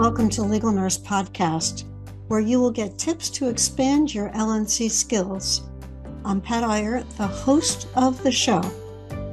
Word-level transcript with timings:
Welcome 0.00 0.30
to 0.30 0.42
Legal 0.42 0.72
Nurse 0.72 0.96
Podcast, 0.96 1.84
where 2.28 2.40
you 2.40 2.58
will 2.58 2.70
get 2.70 2.96
tips 2.96 3.28
to 3.32 3.50
expand 3.50 4.14
your 4.14 4.30
LNC 4.30 4.90
skills. 4.90 5.68
I'm 6.24 6.40
Pat 6.40 6.64
Iyer, 6.64 7.02
the 7.18 7.26
host 7.26 7.86
of 7.96 8.22
the 8.22 8.32
show. 8.32 8.62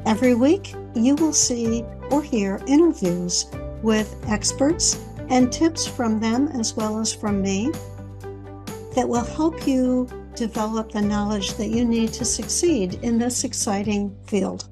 Every 0.06 0.36
week, 0.36 0.74
you 0.94 1.16
will 1.16 1.32
see 1.32 1.86
or 2.12 2.22
hear 2.22 2.60
interviews 2.68 3.46
with 3.82 4.14
experts 4.28 5.02
and 5.30 5.54
tips 5.54 5.88
from 5.88 6.20
them 6.20 6.50
as 6.50 6.76
well 6.76 7.00
as 7.00 7.14
from 7.14 7.42
me 7.42 7.72
that 8.94 9.08
will 9.08 9.24
help 9.24 9.66
you 9.66 10.06
develop 10.36 10.92
the 10.92 11.02
knowledge 11.02 11.54
that 11.54 11.70
you 11.70 11.86
need 11.86 12.12
to 12.12 12.26
succeed 12.26 12.96
in 12.96 13.18
this 13.18 13.46
exciting 13.46 14.14
field. 14.26 14.68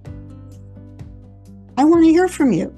I 1.78 1.86
want 1.86 2.04
to 2.04 2.12
hear 2.12 2.28
from 2.28 2.52
you. 2.52 2.76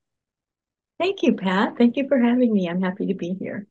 Thank 0.99 1.23
you, 1.23 1.33
Pat. 1.33 1.77
Thank 1.77 1.97
you 1.97 2.07
for 2.07 2.19
having 2.19 2.53
me. 2.53 2.69
I'm 2.69 2.81
happy 2.81 3.07
to 3.07 3.13
be 3.13 3.33
here. 3.33 3.67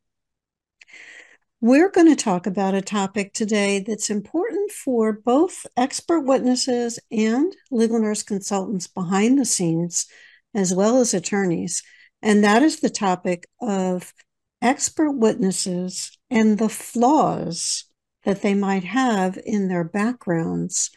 We're 1.61 1.89
going 1.89 2.07
to 2.07 2.15
talk 2.15 2.45
about 2.45 2.75
a 2.75 2.81
topic 2.81 3.33
today 3.33 3.79
that's 3.79 4.11
important 4.11 4.71
for 4.71 5.13
both 5.13 5.65
expert 5.75 6.19
witnesses 6.21 6.99
and 7.09 7.55
legal 7.71 7.99
nurse 7.99 8.21
consultants 8.21 8.85
behind 8.87 9.39
the 9.39 9.45
scenes, 9.45 10.05
as 10.53 10.73
well 10.73 10.97
as 10.97 11.13
attorneys. 11.13 11.81
And 12.25 12.43
that 12.43 12.63
is 12.63 12.79
the 12.79 12.89
topic 12.89 13.45
of 13.61 14.11
expert 14.59 15.11
witnesses 15.11 16.17
and 16.31 16.57
the 16.57 16.69
flaws 16.69 17.83
that 18.23 18.41
they 18.41 18.55
might 18.55 18.83
have 18.83 19.37
in 19.45 19.67
their 19.67 19.83
backgrounds, 19.83 20.89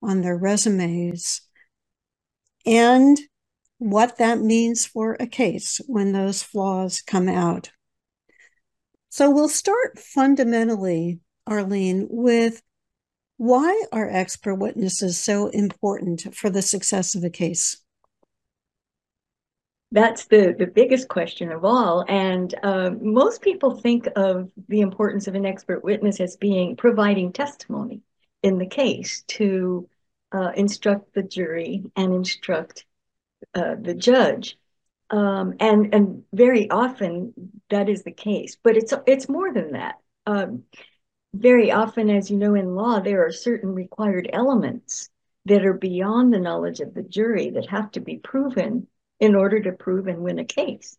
on 0.00 0.20
their 0.20 0.36
resumes, 0.36 1.40
and 2.64 3.18
what 3.78 4.18
that 4.18 4.38
means 4.38 4.86
for 4.86 5.16
a 5.18 5.26
case 5.26 5.80
when 5.88 6.12
those 6.12 6.44
flaws 6.44 7.02
come 7.04 7.28
out. 7.28 7.72
So 9.08 9.28
we'll 9.28 9.48
start 9.48 9.98
fundamentally, 9.98 11.18
Arlene, 11.48 12.06
with 12.08 12.62
why 13.38 13.82
are 13.90 14.08
expert 14.08 14.54
witnesses 14.54 15.18
so 15.18 15.48
important 15.48 16.32
for 16.32 16.48
the 16.48 16.62
success 16.62 17.16
of 17.16 17.24
a 17.24 17.30
case? 17.30 17.82
That's 19.92 20.26
the, 20.26 20.54
the 20.58 20.66
biggest 20.66 21.08
question 21.08 21.52
of 21.52 21.64
all. 21.64 22.04
And 22.08 22.54
uh, 22.62 22.90
most 23.00 23.40
people 23.40 23.76
think 23.76 24.08
of 24.16 24.50
the 24.68 24.80
importance 24.80 25.28
of 25.28 25.34
an 25.34 25.46
expert 25.46 25.84
witness 25.84 26.20
as 26.20 26.36
being 26.36 26.76
providing 26.76 27.32
testimony 27.32 28.02
in 28.42 28.58
the 28.58 28.66
case 28.66 29.22
to 29.28 29.88
uh, 30.32 30.50
instruct 30.56 31.14
the 31.14 31.22
jury 31.22 31.84
and 31.94 32.14
instruct 32.14 32.84
uh, 33.54 33.76
the 33.80 33.94
judge. 33.94 34.58
Um, 35.08 35.54
and 35.60 35.94
and 35.94 36.24
very 36.32 36.68
often 36.68 37.32
that 37.70 37.88
is 37.88 38.02
the 38.02 38.10
case, 38.10 38.56
but 38.60 38.76
it's 38.76 38.92
it's 39.06 39.28
more 39.28 39.52
than 39.52 39.72
that. 39.72 40.00
Um, 40.26 40.64
very 41.32 41.70
often, 41.70 42.10
as 42.10 42.28
you 42.28 42.38
know, 42.38 42.54
in 42.54 42.74
law, 42.74 42.98
there 42.98 43.24
are 43.24 43.30
certain 43.30 43.72
required 43.72 44.28
elements 44.32 45.08
that 45.44 45.64
are 45.64 45.74
beyond 45.74 46.32
the 46.32 46.40
knowledge 46.40 46.80
of 46.80 46.92
the 46.92 47.04
jury 47.04 47.50
that 47.50 47.68
have 47.68 47.92
to 47.92 48.00
be 48.00 48.16
proven 48.16 48.88
in 49.20 49.34
order 49.34 49.60
to 49.60 49.72
prove 49.72 50.06
and 50.06 50.22
win 50.22 50.38
a 50.38 50.44
case. 50.44 50.96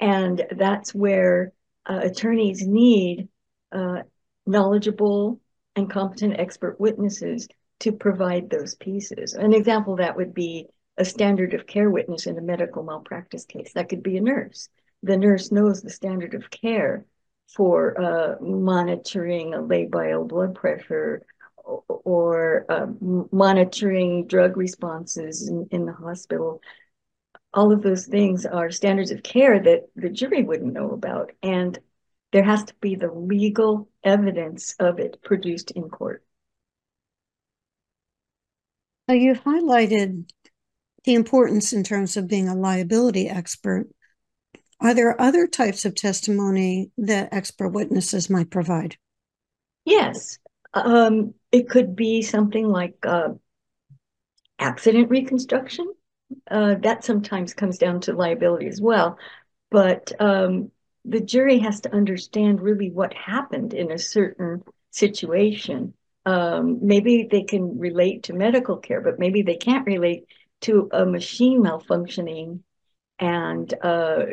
And 0.00 0.44
that's 0.56 0.94
where 0.94 1.52
uh, 1.86 2.00
attorneys 2.02 2.66
need 2.66 3.28
uh, 3.72 4.02
knowledgeable 4.46 5.40
and 5.76 5.90
competent 5.90 6.38
expert 6.38 6.80
witnesses 6.80 7.48
to 7.80 7.92
provide 7.92 8.50
those 8.50 8.74
pieces. 8.74 9.34
An 9.34 9.52
example 9.52 9.96
that 9.96 10.16
would 10.16 10.34
be 10.34 10.66
a 10.96 11.04
standard 11.04 11.54
of 11.54 11.66
care 11.66 11.90
witness 11.90 12.26
in 12.26 12.36
a 12.38 12.42
medical 12.42 12.82
malpractice 12.82 13.44
case. 13.44 13.72
That 13.74 13.88
could 13.88 14.02
be 14.02 14.16
a 14.16 14.20
nurse. 14.20 14.68
The 15.02 15.16
nurse 15.16 15.52
knows 15.52 15.80
the 15.80 15.90
standard 15.90 16.34
of 16.34 16.50
care 16.50 17.04
for 17.54 18.00
uh, 18.00 18.34
monitoring 18.40 19.54
a 19.54 19.58
labile 19.58 20.26
blood 20.26 20.54
pressure 20.54 21.22
or, 21.56 21.82
or 21.88 22.66
uh, 22.68 22.86
monitoring 23.30 24.26
drug 24.26 24.56
responses 24.56 25.48
in, 25.48 25.68
in 25.70 25.86
the 25.86 25.92
hospital 25.92 26.60
all 27.54 27.72
of 27.72 27.82
those 27.82 28.06
things 28.06 28.44
are 28.46 28.70
standards 28.70 29.10
of 29.10 29.22
care 29.22 29.58
that 29.58 29.88
the 29.96 30.10
jury 30.10 30.42
wouldn't 30.42 30.72
know 30.72 30.90
about. 30.90 31.32
And 31.42 31.78
there 32.32 32.44
has 32.44 32.64
to 32.64 32.74
be 32.80 32.94
the 32.94 33.10
legal 33.10 33.88
evidence 34.04 34.74
of 34.78 34.98
it 34.98 35.22
produced 35.22 35.70
in 35.70 35.88
court. 35.88 36.22
So 39.08 39.14
you've 39.14 39.42
highlighted 39.42 40.30
the 41.04 41.14
importance 41.14 41.72
in 41.72 41.82
terms 41.82 42.18
of 42.18 42.28
being 42.28 42.48
a 42.48 42.54
liability 42.54 43.28
expert. 43.28 43.88
Are 44.80 44.92
there 44.92 45.20
other 45.20 45.46
types 45.46 45.86
of 45.86 45.94
testimony 45.94 46.90
that 46.98 47.32
expert 47.32 47.70
witnesses 47.70 48.28
might 48.28 48.50
provide? 48.50 48.96
Yes. 49.86 50.38
Um, 50.74 51.32
it 51.50 51.70
could 51.70 51.96
be 51.96 52.20
something 52.20 52.68
like 52.68 52.94
uh, 53.06 53.30
accident 54.58 55.08
reconstruction 55.08 55.90
uh, 56.50 56.74
that 56.82 57.04
sometimes 57.04 57.54
comes 57.54 57.78
down 57.78 58.00
to 58.00 58.12
liability 58.12 58.66
as 58.66 58.80
well. 58.80 59.18
But 59.70 60.12
um, 60.20 60.70
the 61.04 61.20
jury 61.20 61.58
has 61.60 61.80
to 61.82 61.94
understand 61.94 62.60
really 62.60 62.90
what 62.90 63.14
happened 63.14 63.74
in 63.74 63.90
a 63.90 63.98
certain 63.98 64.62
situation. 64.90 65.94
Um, 66.26 66.80
maybe 66.82 67.28
they 67.30 67.42
can 67.44 67.78
relate 67.78 68.24
to 68.24 68.34
medical 68.34 68.76
care, 68.76 69.00
but 69.00 69.18
maybe 69.18 69.42
they 69.42 69.56
can't 69.56 69.86
relate 69.86 70.24
to 70.62 70.88
a 70.92 71.06
machine 71.06 71.62
malfunctioning 71.62 72.60
and 73.18 73.72
uh, 73.82 74.24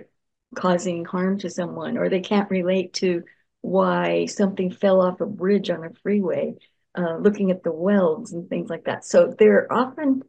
causing 0.56 1.06
harm 1.06 1.40
to 1.40 1.50
someone, 1.50 1.98
or 1.98 2.10
they 2.10 2.20
can't 2.22 2.50
relate 2.50 2.94
to 2.94 3.24
why 3.62 4.26
something 4.26 4.72
fell 4.72 5.02
off 5.02 5.22
a 5.22 5.26
bridge 5.26 5.70
on 5.70 5.84
a 5.84 5.94
freeway, 6.04 6.56
uh, 6.98 7.18
looking 7.18 7.52
at 7.52 7.64
the 7.64 7.72
welds 7.72 8.34
and 8.34 8.50
things 8.50 8.70
like 8.70 8.86
that. 8.86 9.06
So 9.06 9.34
they're 9.38 9.72
often 9.72 10.22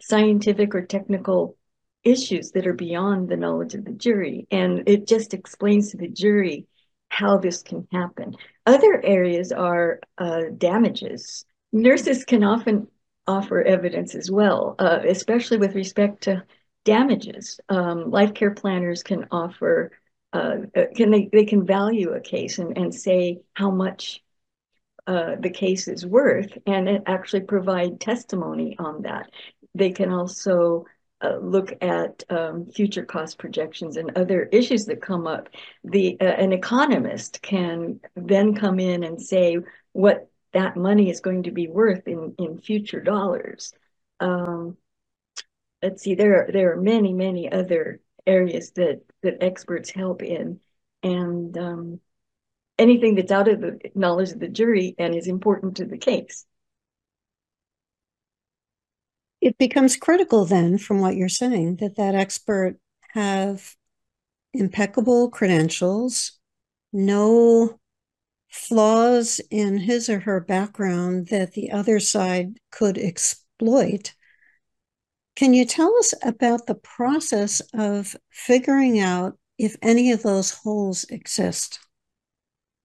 scientific 0.00 0.74
or 0.74 0.84
technical 0.84 1.56
issues 2.04 2.52
that 2.52 2.66
are 2.66 2.74
beyond 2.74 3.28
the 3.28 3.36
knowledge 3.36 3.74
of 3.74 3.84
the 3.84 3.92
jury. 3.92 4.46
And 4.50 4.88
it 4.88 5.06
just 5.06 5.34
explains 5.34 5.90
to 5.90 5.96
the 5.96 6.08
jury 6.08 6.66
how 7.08 7.38
this 7.38 7.62
can 7.62 7.86
happen. 7.92 8.36
Other 8.66 9.00
areas 9.04 9.52
are 9.52 10.00
uh, 10.16 10.42
damages. 10.56 11.44
Nurses 11.72 12.24
can 12.24 12.44
often 12.44 12.86
offer 13.26 13.62
evidence 13.62 14.14
as 14.14 14.30
well, 14.30 14.76
uh, 14.78 15.00
especially 15.06 15.58
with 15.58 15.74
respect 15.74 16.22
to 16.24 16.44
damages. 16.84 17.60
Um, 17.68 18.10
life 18.10 18.34
care 18.34 18.52
planners 18.52 19.02
can 19.02 19.26
offer, 19.30 19.92
uh, 20.32 20.56
uh, 20.76 20.84
can 20.94 21.10
they, 21.10 21.28
they 21.30 21.44
can 21.44 21.66
value 21.66 22.12
a 22.12 22.20
case 22.20 22.58
and, 22.58 22.76
and 22.78 22.94
say 22.94 23.40
how 23.54 23.70
much 23.70 24.22
uh, 25.06 25.36
the 25.40 25.50
case 25.50 25.88
is 25.88 26.06
worth 26.06 26.56
and 26.66 27.02
actually 27.06 27.40
provide 27.40 28.00
testimony 28.00 28.76
on 28.78 29.02
that. 29.02 29.30
They 29.74 29.90
can 29.90 30.10
also 30.10 30.86
uh, 31.22 31.36
look 31.36 31.72
at 31.82 32.24
um, 32.30 32.66
future 32.66 33.04
cost 33.04 33.38
projections 33.38 33.96
and 33.96 34.16
other 34.16 34.44
issues 34.44 34.86
that 34.86 35.02
come 35.02 35.26
up. 35.26 35.48
The 35.84 36.16
uh, 36.20 36.24
an 36.24 36.52
economist 36.52 37.42
can 37.42 38.00
then 38.16 38.54
come 38.54 38.80
in 38.80 39.04
and 39.04 39.20
say 39.20 39.58
what 39.92 40.30
that 40.52 40.76
money 40.76 41.10
is 41.10 41.20
going 41.20 41.44
to 41.44 41.50
be 41.50 41.68
worth 41.68 42.08
in 42.08 42.34
in 42.38 42.58
future 42.58 43.00
dollars. 43.00 43.72
Um, 44.18 44.76
let's 45.82 46.02
see, 46.02 46.14
there 46.14 46.44
are, 46.44 46.52
there 46.52 46.72
are 46.72 46.80
many 46.80 47.12
many 47.12 47.50
other 47.50 48.00
areas 48.26 48.72
that 48.72 49.02
that 49.22 49.42
experts 49.42 49.90
help 49.90 50.22
in, 50.22 50.60
and 51.02 51.56
um, 51.58 52.00
anything 52.78 53.14
that's 53.14 53.30
out 53.32 53.48
of 53.48 53.60
the 53.60 53.78
knowledge 53.94 54.32
of 54.32 54.40
the 54.40 54.48
jury 54.48 54.94
and 54.98 55.14
is 55.14 55.28
important 55.28 55.76
to 55.76 55.84
the 55.84 55.98
case. 55.98 56.46
It 59.40 59.56
becomes 59.58 59.96
critical 59.96 60.44
then, 60.44 60.78
from 60.78 61.00
what 61.00 61.16
you're 61.16 61.28
saying, 61.28 61.76
that 61.76 61.96
that 61.96 62.14
expert 62.14 62.78
have 63.12 63.74
impeccable 64.52 65.30
credentials, 65.30 66.32
no 66.92 67.78
flaws 68.50 69.40
in 69.50 69.78
his 69.78 70.08
or 70.08 70.20
her 70.20 70.40
background 70.40 71.28
that 71.28 71.52
the 71.52 71.70
other 71.70 72.00
side 72.00 72.58
could 72.70 72.98
exploit. 72.98 74.14
Can 75.36 75.54
you 75.54 75.64
tell 75.64 75.96
us 75.98 76.12
about 76.22 76.66
the 76.66 76.74
process 76.74 77.62
of 77.72 78.16
figuring 78.30 78.98
out 78.98 79.38
if 79.56 79.76
any 79.80 80.10
of 80.10 80.22
those 80.22 80.50
holes 80.50 81.04
exist? 81.04 81.78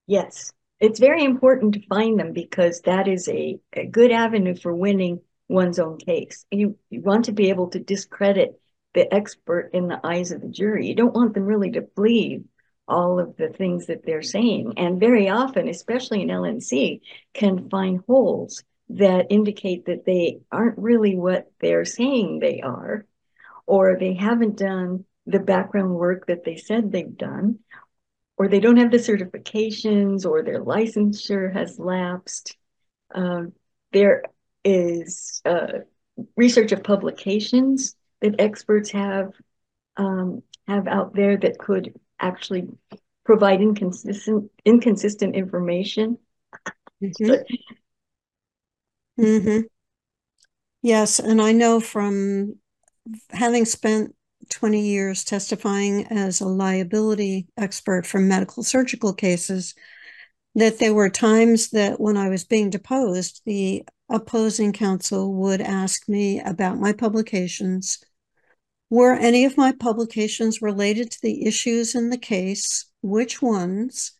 Yes, 0.06 0.52
it's 0.80 1.00
very 1.00 1.24
important 1.24 1.74
to 1.74 1.86
find 1.88 2.18
them 2.18 2.32
because 2.32 2.80
that 2.82 3.08
is 3.08 3.28
a, 3.28 3.58
a 3.72 3.86
good 3.86 4.12
avenue 4.12 4.54
for 4.54 4.74
winning 4.74 5.20
one's 5.48 5.78
own 5.78 5.98
case. 5.98 6.44
You, 6.50 6.78
you 6.90 7.02
want 7.02 7.26
to 7.26 7.32
be 7.32 7.50
able 7.50 7.68
to 7.68 7.78
discredit 7.78 8.60
the 8.94 9.12
expert 9.12 9.70
in 9.72 9.88
the 9.88 10.00
eyes 10.02 10.32
of 10.32 10.40
the 10.40 10.48
jury. 10.48 10.86
You 10.86 10.94
don't 10.94 11.14
want 11.14 11.34
them 11.34 11.44
really 11.44 11.70
to 11.72 11.82
believe 11.82 12.44
all 12.88 13.18
of 13.18 13.36
the 13.36 13.48
things 13.48 13.86
that 13.86 14.04
they're 14.04 14.22
saying. 14.22 14.74
And 14.76 15.00
very 15.00 15.28
often, 15.28 15.68
especially 15.68 16.22
in 16.22 16.28
LNC, 16.28 17.00
can 17.34 17.68
find 17.68 18.00
holes 18.06 18.64
that 18.88 19.26
indicate 19.30 19.86
that 19.86 20.04
they 20.04 20.38
aren't 20.52 20.78
really 20.78 21.16
what 21.16 21.50
they're 21.60 21.84
saying 21.84 22.38
they 22.38 22.60
are, 22.60 23.04
or 23.66 23.96
they 23.98 24.14
haven't 24.14 24.58
done 24.58 25.04
the 25.26 25.40
background 25.40 25.92
work 25.92 26.26
that 26.28 26.44
they 26.44 26.56
said 26.56 26.92
they've 26.92 27.16
done, 27.16 27.58
or 28.36 28.46
they 28.48 28.60
don't 28.60 28.76
have 28.76 28.92
the 28.92 28.98
certifications, 28.98 30.24
or 30.24 30.42
their 30.42 30.62
licensure 30.62 31.52
has 31.52 31.78
lapsed. 31.78 32.56
Um, 33.12 33.52
there 33.92 34.22
is 34.66 35.40
uh, 35.44 35.78
research 36.36 36.72
of 36.72 36.82
publications 36.82 37.94
that 38.20 38.34
experts 38.40 38.90
have 38.90 39.32
um, 39.96 40.42
have 40.66 40.88
out 40.88 41.14
there 41.14 41.36
that 41.36 41.58
could 41.58 41.94
actually 42.18 42.68
provide 43.24 43.62
inconsistent 43.62 44.50
inconsistent 44.64 45.34
information. 45.36 46.18
Mm-hmm. 47.02 47.54
mm-hmm. 49.22 49.60
Yes, 50.82 51.18
and 51.18 51.40
I 51.40 51.52
know 51.52 51.80
from 51.80 52.56
having 53.30 53.64
spent 53.64 54.14
20 54.50 54.80
years 54.80 55.24
testifying 55.24 56.06
as 56.06 56.40
a 56.40 56.46
liability 56.46 57.46
expert 57.56 58.06
for 58.06 58.20
medical 58.20 58.62
surgical 58.62 59.12
cases 59.12 59.74
that 60.56 60.78
there 60.78 60.94
were 60.94 61.10
times 61.10 61.68
that 61.70 62.00
when 62.00 62.16
I 62.16 62.30
was 62.30 62.44
being 62.44 62.70
deposed, 62.70 63.42
the 63.44 63.84
opposing 64.08 64.72
counsel 64.72 65.34
would 65.34 65.60
ask 65.60 66.08
me 66.08 66.40
about 66.40 66.80
my 66.80 66.94
publications. 66.94 68.02
Were 68.88 69.12
any 69.12 69.44
of 69.44 69.58
my 69.58 69.72
publications 69.72 70.62
related 70.62 71.10
to 71.10 71.18
the 71.22 71.44
issues 71.44 71.94
in 71.94 72.08
the 72.08 72.16
case? 72.16 72.86
Which 73.02 73.42
ones? 73.42 74.12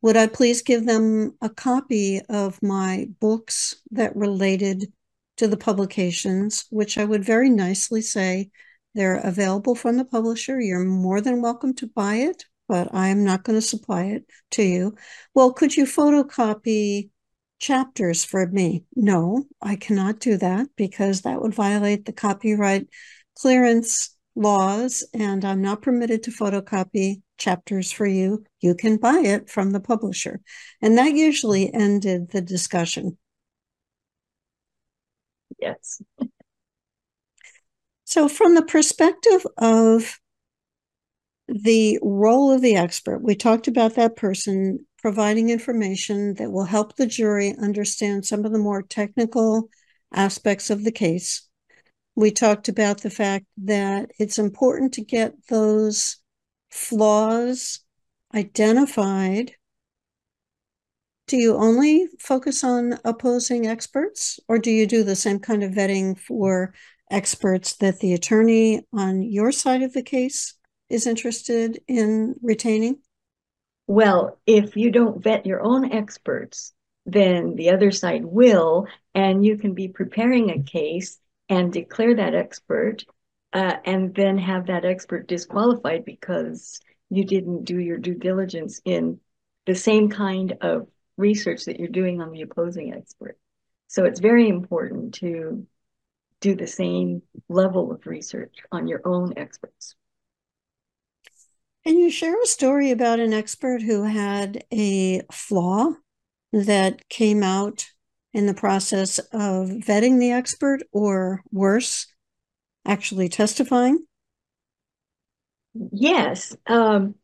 Would 0.00 0.16
I 0.16 0.28
please 0.28 0.62
give 0.62 0.86
them 0.86 1.36
a 1.42 1.50
copy 1.50 2.22
of 2.28 2.62
my 2.62 3.08
books 3.20 3.76
that 3.90 4.16
related 4.16 4.92
to 5.36 5.46
the 5.46 5.58
publications, 5.58 6.64
which 6.70 6.96
I 6.96 7.04
would 7.04 7.22
very 7.22 7.50
nicely 7.50 8.00
say 8.00 8.50
they're 8.94 9.16
available 9.16 9.74
from 9.74 9.98
the 9.98 10.04
publisher. 10.06 10.58
You're 10.58 10.84
more 10.84 11.20
than 11.20 11.42
welcome 11.42 11.74
to 11.74 11.86
buy 11.86 12.16
it, 12.16 12.46
but 12.68 12.94
I 12.94 13.08
am 13.08 13.24
not 13.24 13.44
going 13.44 13.58
to 13.58 13.66
supply 13.66 14.04
it 14.04 14.24
to 14.52 14.62
you. 14.62 14.96
Well, 15.34 15.52
could 15.52 15.76
you 15.76 15.84
photocopy 15.84 17.10
chapters 17.58 18.24
for 18.24 18.46
me? 18.46 18.84
No, 18.96 19.44
I 19.60 19.76
cannot 19.76 20.20
do 20.20 20.36
that 20.38 20.68
because 20.76 21.22
that 21.22 21.40
would 21.40 21.54
violate 21.54 22.04
the 22.04 22.12
copyright 22.12 22.88
clearance 23.38 24.16
laws, 24.34 25.06
and 25.12 25.44
I'm 25.44 25.60
not 25.60 25.82
permitted 25.82 26.22
to 26.24 26.30
photocopy 26.30 27.22
chapters 27.38 27.92
for 27.92 28.06
you. 28.06 28.44
You 28.60 28.74
can 28.74 28.96
buy 28.96 29.20
it 29.24 29.50
from 29.50 29.72
the 29.72 29.80
publisher. 29.80 30.40
And 30.80 30.96
that 30.98 31.12
usually 31.12 31.72
ended 31.72 32.30
the 32.30 32.40
discussion. 32.40 33.18
Yes. 35.58 36.02
So, 38.04 38.28
from 38.28 38.54
the 38.54 38.62
perspective 38.62 39.46
of 39.56 40.20
the 41.48 41.98
role 42.02 42.52
of 42.52 42.62
the 42.62 42.76
expert, 42.76 43.22
we 43.22 43.34
talked 43.34 43.68
about 43.68 43.94
that 43.94 44.16
person 44.16 44.86
providing 44.98 45.50
information 45.50 46.34
that 46.34 46.50
will 46.52 46.64
help 46.64 46.96
the 46.96 47.06
jury 47.06 47.54
understand 47.60 48.24
some 48.24 48.44
of 48.44 48.52
the 48.52 48.58
more 48.58 48.82
technical 48.82 49.68
aspects 50.14 50.70
of 50.70 50.84
the 50.84 50.92
case. 50.92 51.48
We 52.14 52.30
talked 52.30 52.68
about 52.68 53.00
the 53.00 53.10
fact 53.10 53.46
that 53.64 54.10
it's 54.18 54.38
important 54.38 54.94
to 54.94 55.04
get 55.04 55.34
those 55.48 56.18
flaws 56.70 57.80
identified. 58.34 59.52
Do 61.26 61.36
you 61.36 61.56
only 61.56 62.06
focus 62.20 62.62
on 62.62 62.98
opposing 63.04 63.66
experts, 63.66 64.38
or 64.48 64.58
do 64.58 64.70
you 64.70 64.86
do 64.86 65.02
the 65.02 65.16
same 65.16 65.38
kind 65.38 65.62
of 65.62 65.72
vetting 65.72 66.18
for 66.18 66.74
experts 67.10 67.74
that 67.76 68.00
the 68.00 68.12
attorney 68.12 68.86
on 68.92 69.22
your 69.22 69.50
side 69.52 69.82
of 69.82 69.92
the 69.92 70.02
case 70.02 70.54
is 70.92 71.06
interested 71.06 71.80
in 71.88 72.34
retaining? 72.42 72.98
Well, 73.86 74.38
if 74.46 74.76
you 74.76 74.90
don't 74.90 75.22
vet 75.22 75.46
your 75.46 75.62
own 75.62 75.92
experts, 75.92 76.72
then 77.06 77.56
the 77.56 77.70
other 77.70 77.90
side 77.90 78.24
will, 78.24 78.86
and 79.14 79.44
you 79.44 79.58
can 79.58 79.74
be 79.74 79.88
preparing 79.88 80.50
a 80.50 80.62
case 80.62 81.18
and 81.48 81.72
declare 81.72 82.14
that 82.16 82.34
expert, 82.34 83.04
uh, 83.52 83.76
and 83.84 84.14
then 84.14 84.38
have 84.38 84.66
that 84.66 84.84
expert 84.84 85.26
disqualified 85.26 86.04
because 86.04 86.80
you 87.10 87.24
didn't 87.24 87.64
do 87.64 87.78
your 87.78 87.98
due 87.98 88.14
diligence 88.14 88.80
in 88.84 89.18
the 89.66 89.74
same 89.74 90.08
kind 90.08 90.54
of 90.60 90.88
research 91.16 91.64
that 91.64 91.78
you're 91.78 91.88
doing 91.88 92.20
on 92.20 92.30
the 92.30 92.42
opposing 92.42 92.94
expert. 92.94 93.36
So 93.88 94.04
it's 94.04 94.20
very 94.20 94.48
important 94.48 95.14
to 95.14 95.66
do 96.40 96.54
the 96.54 96.66
same 96.66 97.22
level 97.48 97.92
of 97.92 98.06
research 98.06 98.56
on 98.70 98.88
your 98.88 99.00
own 99.04 99.34
experts. 99.36 99.94
Can 101.84 101.98
you 101.98 102.10
share 102.10 102.40
a 102.40 102.46
story 102.46 102.92
about 102.92 103.18
an 103.18 103.32
expert 103.32 103.82
who 103.82 104.04
had 104.04 104.64
a 104.72 105.22
flaw 105.32 105.90
that 106.52 107.08
came 107.08 107.42
out 107.42 107.86
in 108.32 108.46
the 108.46 108.54
process 108.54 109.18
of 109.18 109.68
vetting 109.68 110.18
the 110.20 110.30
expert, 110.30 110.82
or 110.92 111.42
worse, 111.50 112.06
actually 112.86 113.28
testifying? 113.28 114.06
Yes. 115.92 116.56
Um, 116.66 117.16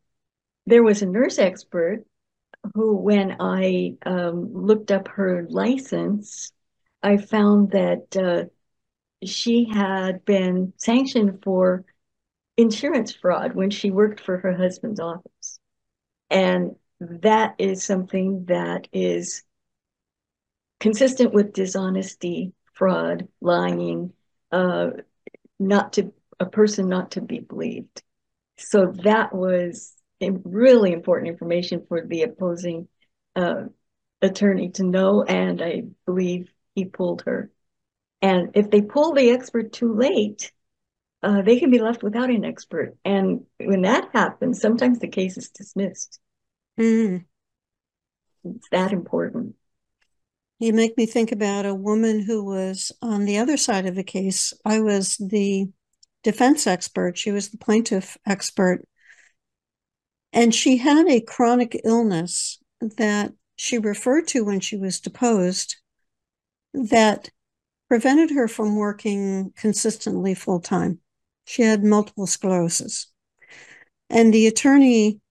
there 0.67 0.83
was 0.83 1.03
a 1.03 1.07
nurse 1.07 1.39
expert 1.39 2.05
who, 2.75 2.97
when 2.97 3.37
I 3.41 3.95
um, 4.05 4.53
looked 4.53 4.91
up 4.91 5.09
her 5.09 5.47
license, 5.49 6.53
I 7.03 7.17
found 7.17 7.71
that 7.71 8.17
uh, 8.17 8.47
she 9.25 9.69
had 9.73 10.25
been 10.25 10.73
sanctioned 10.77 11.43
for 11.45 11.85
insurance 12.59 13.13
fraud 13.13 13.55
when 13.55 13.71
she 13.71 13.91
worked 13.91 14.21
for 14.21 14.37
her 14.37 14.53
husband's 14.53 15.01
office. 15.01 15.61
And 16.29 16.75
that 17.01 17.55
is 17.59 17.85
something 17.85 18.45
that 18.47 18.89
is 18.93 19.45
consistent 20.81 21.33
with 21.33 21.55
dishonesty, 21.55 22.53
fraud, 22.75 23.29
lying, 23.41 24.13
uh, 24.53 24.89
not 25.59 25.95
to 25.95 26.13
a 26.41 26.47
person 26.47 26.89
not 26.89 27.13
to 27.13 27.21
be 27.21 27.39
believed. 27.39 28.03
So 28.59 28.93
that 29.05 29.33
was 29.33 29.95
really 30.21 30.93
important 30.93 31.31
information 31.31 31.85
for 31.89 32.05
the 32.05 32.23
opposing 32.23 32.89
uh, 33.37 33.65
attorney 34.21 34.71
to 34.71 34.83
know, 34.83 35.23
and 35.23 35.63
I 35.63 35.85
believe 36.07 36.49
he 36.75 36.85
pulled 36.87 37.23
her. 37.23 37.51
And 38.21 38.51
if 38.55 38.71
they 38.71 38.83
pull 38.83 39.15
the 39.15 39.31
expert 39.31 39.73
too 39.73 39.95
late, 39.95 40.51
uh, 41.23 41.43
they 41.43 41.59
can 41.59 41.71
be 41.71 41.79
left 41.79 42.03
without 42.03 42.31
an 42.31 42.45
expert. 42.45 42.97
And 43.05 43.45
when 43.59 43.83
that 43.83 44.11
happens, 44.13 44.61
sometimes 44.61 44.99
the 44.99 45.09
case 45.09 45.37
is 45.37 45.51
dismissed. 45.51 46.21
Mm. 46.79 47.25
It's 48.45 48.69
that 48.71 48.93
important. 48.93 49.55
You 50.61 50.73
make 50.73 50.97
me 50.97 51.07
think 51.07 51.33
about 51.33 51.67
a 51.67 51.75
woman 51.75 52.21
who 52.21 52.45
was 52.45 52.93
on 53.01 53.25
the 53.25 53.39
other 53.39 53.57
side 53.57 53.87
of 53.87 53.95
the 53.95 54.05
case. 54.05 54.53
I 54.65 54.81
was 54.81 55.17
the 55.17 55.69
defense 56.23 56.67
expert, 56.67 57.17
she 57.17 57.31
was 57.31 57.49
the 57.49 57.59
plaintiff 57.59 58.17
expert. 58.27 58.87
And 60.33 60.55
she 60.55 60.77
had 60.77 61.09
a 61.09 61.21
chronic 61.21 61.81
illness 61.85 62.59
that 62.81 63.33
she 63.57 63.79
referred 63.79 64.29
to 64.29 64.45
when 64.45 64.61
she 64.61 64.77
was 64.77 65.01
deposed 65.01 65.77
that 66.75 67.31
prevented 67.89 68.31
her 68.31 68.47
from 68.47 68.77
working 68.77 69.53
consistently 69.57 70.35
full 70.35 70.61
time. 70.61 71.01
She 71.49 71.63
had 71.63 71.83
multiple 71.83 72.27
sclerosis. 72.27 73.07
And 74.11 74.35
the 74.35 74.47
attorney 74.47 75.23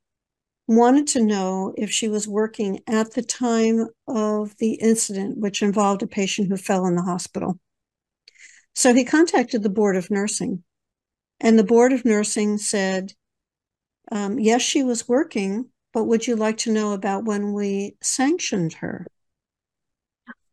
wanted 0.68 1.06
to 1.10 1.24
know 1.24 1.76
if 1.78 1.92
she 1.92 2.08
was 2.08 2.28
working 2.28 2.80
at 2.88 3.12
the 3.14 3.22
time 3.22 3.86
of 4.08 4.58
the 4.58 4.74
incident, 4.74 5.38
which 5.38 5.62
involved 5.62 6.02
a 6.02 6.08
patient 6.08 6.48
who 6.48 6.58
fell 6.58 6.88
in 6.88 6.96
the 6.96 7.04
hospital. 7.04 7.60
So 8.74 8.96
he 8.96 9.06
contacted 9.06 9.62
the 9.62 9.70
Board 9.70 9.96
of 9.96 10.10
Nursing, 10.10 10.64
and 11.40 11.58
the 11.58 11.64
Board 11.64 11.94
of 11.94 12.04
Nursing 12.04 12.58
said, 12.58 13.14
um, 14.12 14.40
Yes, 14.40 14.64
she 14.64 14.82
was 14.82 15.08
working, 15.08 15.70
but 15.94 16.06
would 16.06 16.26
you 16.26 16.36
like 16.36 16.58
to 16.60 16.74
know 16.74 16.94
about 16.94 17.26
when 17.26 17.54
we 17.54 17.96
sanctioned 18.02 18.74
her? 18.74 19.06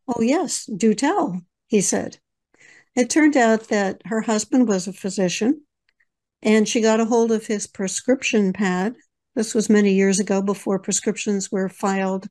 Oh, 0.07 0.21
yes, 0.21 0.67
do 0.67 0.93
tell, 0.93 1.41
he 1.65 1.81
said. 1.81 2.19
It 2.95 3.09
turned 3.09 3.35
out 3.35 3.67
that 3.69 4.01
her 4.05 4.21
husband 4.21 4.67
was 4.67 4.87
a 4.87 4.93
physician, 4.93 5.61
and 6.41 6.67
she 6.67 6.81
got 6.81 6.99
a 6.99 7.05
hold 7.05 7.31
of 7.31 7.47
his 7.47 7.67
prescription 7.67 8.53
pad 8.53 8.95
this 9.35 9.53
was 9.53 9.69
many 9.69 9.93
years 9.93 10.19
ago 10.19 10.41
before 10.41 10.79
prescriptions 10.79 11.51
were 11.51 11.67
filed 11.67 12.27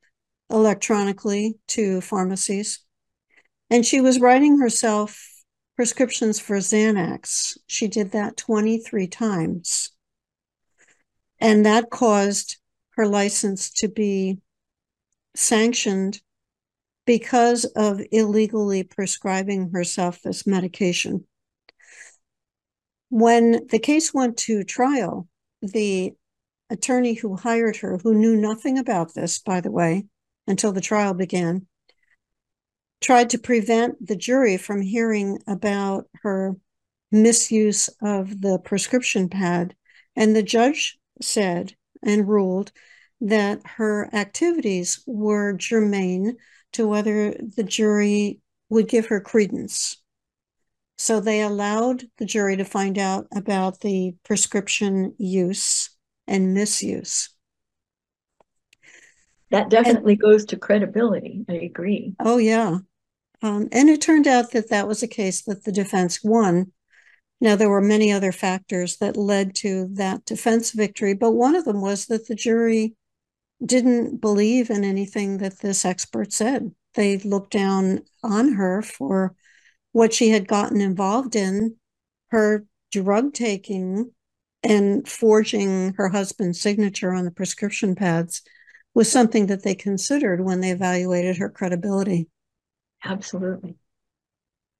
electronically 0.50 1.58
to 1.68 2.00
pharmacies. 2.00 2.80
And 3.68 3.84
she 3.84 4.00
was 4.00 4.20
writing 4.20 4.58
herself 4.58 5.22
prescriptions 5.76 6.40
for 6.40 6.56
Xanax. 6.56 7.58
She 7.66 7.88
did 7.88 8.12
that 8.12 8.38
23 8.38 9.06
times. 9.06 9.90
And 11.38 11.66
that 11.66 11.90
caused 11.90 12.56
her 12.92 13.06
license 13.06 13.70
to 13.72 13.88
be 13.88 14.38
sanctioned 15.36 16.22
because 17.06 17.64
of 17.76 18.00
illegally 18.12 18.82
prescribing 18.82 19.70
herself 19.70 20.22
this 20.22 20.46
medication. 20.46 21.26
When 23.10 23.66
the 23.68 23.78
case 23.78 24.12
went 24.14 24.36
to 24.38 24.64
trial, 24.64 25.28
the 25.60 26.14
attorney 26.70 27.14
who 27.14 27.36
hired 27.36 27.76
her, 27.76 27.98
who 27.98 28.14
knew 28.14 28.36
nothing 28.36 28.78
about 28.78 29.14
this, 29.14 29.38
by 29.38 29.60
the 29.60 29.70
way, 29.70 30.06
until 30.46 30.72
the 30.72 30.80
trial 30.80 31.14
began, 31.14 31.66
tried 33.00 33.30
to 33.30 33.38
prevent 33.38 34.06
the 34.06 34.16
jury 34.16 34.56
from 34.56 34.80
hearing 34.80 35.38
about 35.46 36.06
her 36.22 36.56
misuse 37.12 37.88
of 38.02 38.40
the 38.40 38.58
prescription 38.58 39.28
pad. 39.28 39.74
And 40.16 40.34
the 40.34 40.42
judge 40.42 40.98
said 41.20 41.74
and 42.02 42.28
ruled 42.28 42.72
that 43.20 43.60
her 43.76 44.08
activities 44.14 45.02
were 45.06 45.52
germane 45.52 46.36
to 46.74 46.86
whether 46.86 47.32
the 47.32 47.64
jury 47.64 48.40
would 48.68 48.88
give 48.88 49.06
her 49.06 49.20
credence. 49.20 49.96
So 50.96 51.20
they 51.20 51.40
allowed 51.40 52.04
the 52.18 52.24
jury 52.24 52.56
to 52.56 52.64
find 52.64 52.98
out 52.98 53.26
about 53.34 53.80
the 53.80 54.14
prescription 54.24 55.14
use 55.18 55.90
and 56.26 56.54
misuse. 56.54 57.30
That 59.50 59.70
definitely 59.70 60.14
and, 60.14 60.20
goes 60.20 60.44
to 60.46 60.56
credibility. 60.56 61.44
I 61.48 61.54
agree. 61.54 62.14
Oh, 62.20 62.38
yeah. 62.38 62.78
Um, 63.42 63.68
and 63.72 63.88
it 63.90 64.00
turned 64.00 64.26
out 64.26 64.52
that 64.52 64.70
that 64.70 64.88
was 64.88 65.02
a 65.02 65.08
case 65.08 65.42
that 65.42 65.64
the 65.64 65.72
defense 65.72 66.24
won. 66.24 66.72
Now, 67.40 67.56
there 67.56 67.68
were 67.68 67.80
many 67.80 68.10
other 68.10 68.32
factors 68.32 68.96
that 68.98 69.16
led 69.16 69.54
to 69.56 69.88
that 69.94 70.24
defense 70.24 70.70
victory, 70.70 71.14
but 71.14 71.32
one 71.32 71.54
of 71.54 71.64
them 71.64 71.80
was 71.82 72.06
that 72.06 72.26
the 72.26 72.34
jury 72.34 72.94
didn't 73.64 74.20
believe 74.20 74.70
in 74.70 74.84
anything 74.84 75.38
that 75.38 75.60
this 75.60 75.84
expert 75.84 76.32
said. 76.32 76.72
They 76.94 77.18
looked 77.18 77.52
down 77.52 78.02
on 78.22 78.54
her 78.54 78.82
for 78.82 79.34
what 79.92 80.12
she 80.12 80.30
had 80.30 80.48
gotten 80.48 80.80
involved 80.80 81.36
in, 81.36 81.76
her 82.28 82.66
drug 82.90 83.32
taking 83.32 84.10
and 84.62 85.06
forging 85.06 85.94
her 85.94 86.08
husband's 86.08 86.60
signature 86.60 87.12
on 87.12 87.24
the 87.24 87.30
prescription 87.30 87.94
pads 87.94 88.42
was 88.94 89.10
something 89.10 89.46
that 89.46 89.62
they 89.62 89.74
considered 89.74 90.40
when 90.40 90.60
they 90.60 90.70
evaluated 90.70 91.36
her 91.36 91.50
credibility. 91.50 92.28
Absolutely. 93.04 93.76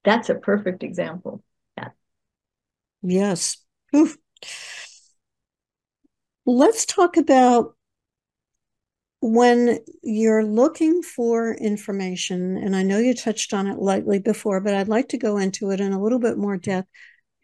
That's 0.03 0.29
a 0.29 0.35
perfect 0.35 0.83
example. 0.83 1.43
Yeah. 1.77 1.89
Yes. 3.01 3.57
Oof. 3.95 4.17
Let's 6.45 6.85
talk 6.85 7.17
about 7.17 7.74
when 9.21 9.79
you're 10.03 10.45
looking 10.45 11.01
for 11.01 11.53
information, 11.53 12.57
and 12.57 12.75
I 12.75 12.83
know 12.83 12.99
you 12.99 13.13
touched 13.13 13.53
on 13.53 13.67
it 13.67 13.79
lightly 13.79 14.19
before, 14.19 14.61
but 14.61 14.73
I'd 14.73 14.87
like 14.87 15.09
to 15.09 15.17
go 15.17 15.37
into 15.37 15.71
it 15.71 15.79
in 15.79 15.93
a 15.93 16.01
little 16.01 16.19
bit 16.19 16.37
more 16.37 16.57
depth 16.57 16.89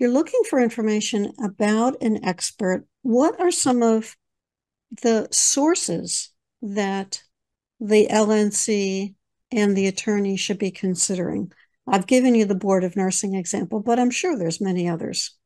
you're 0.02 0.10
looking 0.10 0.42
for 0.50 0.60
information 0.60 1.32
about 1.44 2.02
an 2.02 2.26
expert, 2.26 2.88
what 3.04 3.40
are 3.40 3.52
some 3.52 3.84
of 3.84 4.18
the 5.04 5.28
sources 5.32 6.32
that 6.64 7.22
the 7.80 8.08
LNC 8.10 9.14
and 9.52 9.78
the 9.78 9.86
attorney 9.86 10.38
should 10.38 10.58
be 10.58 10.72
considering? 10.72 11.52
I've 11.88 12.08
given 12.08 12.34
you 12.34 12.46
the 12.46 12.56
Board 12.56 12.84
of 12.84 12.96
Nursing 12.96 13.36
example, 13.36 13.80
but 13.80 14.00
I'm 14.00 14.10
sure 14.10 14.36
there's 14.36 14.60
many 14.60 14.90
others. 14.90 15.38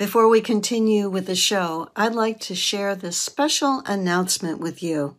Before 0.00 0.28
we 0.28 0.40
continue 0.40 1.10
with 1.10 1.26
the 1.26 1.36
show, 1.36 1.90
I'd 1.94 2.14
like 2.14 2.40
to 2.40 2.54
share 2.54 2.94
this 2.94 3.18
special 3.18 3.82
announcement 3.84 4.58
with 4.58 4.82
you. 4.82 5.18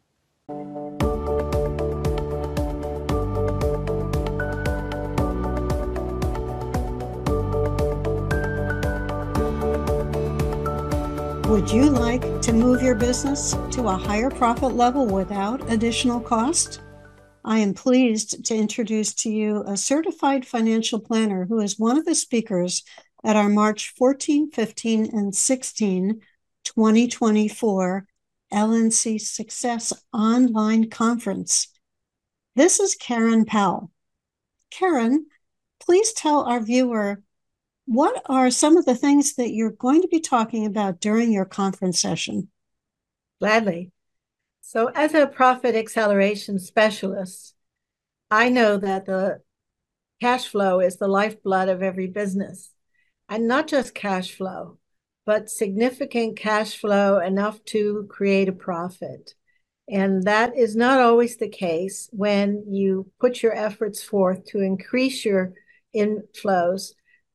Would 11.47 11.69
you 11.69 11.91
like 11.91 12.41
to 12.41 12.51
move 12.51 12.81
your 12.81 12.95
business 12.95 13.51
to 13.73 13.88
a 13.88 13.95
higher 13.95 14.31
profit 14.31 14.73
level 14.73 15.05
without 15.05 15.71
additional 15.71 16.19
cost? 16.19 16.81
I 17.45 17.59
am 17.59 17.75
pleased 17.75 18.45
to 18.45 18.55
introduce 18.55 19.13
to 19.15 19.29
you 19.29 19.63
a 19.67 19.77
certified 19.77 20.45
financial 20.45 21.00
planner 21.00 21.45
who 21.45 21.59
is 21.59 21.77
one 21.77 22.00
of 22.00 22.05
the 22.05 22.15
speakers 22.15 22.83
at 23.23 23.35
our 23.35 23.49
March 23.49 23.93
14, 23.97 24.51
15, 24.51 25.17
and 25.17 25.35
16, 25.35 26.21
2024 26.63 28.07
LNC 28.53 29.21
Success 29.21 29.93
Online 30.13 30.89
Conference. 30.89 31.67
This 32.55 32.79
is 32.79 32.95
Karen 32.95 33.45
Powell. 33.45 33.91
Karen, 34.69 35.27
please 35.79 36.13
tell 36.13 36.43
our 36.43 36.59
viewer 36.59 37.21
what 37.85 38.21
are 38.27 38.51
some 38.51 38.77
of 38.77 38.85
the 38.85 38.95
things 38.95 39.35
that 39.35 39.51
you're 39.51 39.71
going 39.71 40.01
to 40.01 40.07
be 40.07 40.19
talking 40.19 40.65
about 40.65 40.99
during 40.99 41.31
your 41.31 41.45
conference 41.45 41.99
session? 42.01 42.49
Gladly. 43.39 43.91
So, 44.61 44.87
as 44.87 45.13
a 45.13 45.27
profit 45.27 45.75
acceleration 45.75 46.59
specialist, 46.59 47.55
I 48.29 48.49
know 48.49 48.77
that 48.77 49.05
the 49.05 49.41
cash 50.21 50.47
flow 50.47 50.79
is 50.79 50.97
the 50.97 51.07
lifeblood 51.07 51.67
of 51.67 51.81
every 51.81 52.07
business, 52.07 52.69
and 53.31 53.47
not 53.47 53.65
just 53.65 53.95
cash 53.95 54.35
flow, 54.35 54.77
but 55.25 55.50
significant 55.50 56.38
cash 56.38 56.77
flow 56.77 57.17
enough 57.19 57.63
to 57.63 58.05
create 58.09 58.50
a 58.50 58.53
profit. 58.53 59.35
And 59.89 60.23
that 60.23 60.57
is 60.57 60.75
not 60.75 61.00
always 61.00 61.38
the 61.38 61.47
case 61.47 62.09
when 62.11 62.65
you 62.69 63.09
put 63.21 63.41
your 63.41 63.55
efforts 63.55 64.03
forth 64.03 64.43
to 64.47 64.59
increase 64.59 65.23
your 65.23 65.53
inflows 65.95 66.91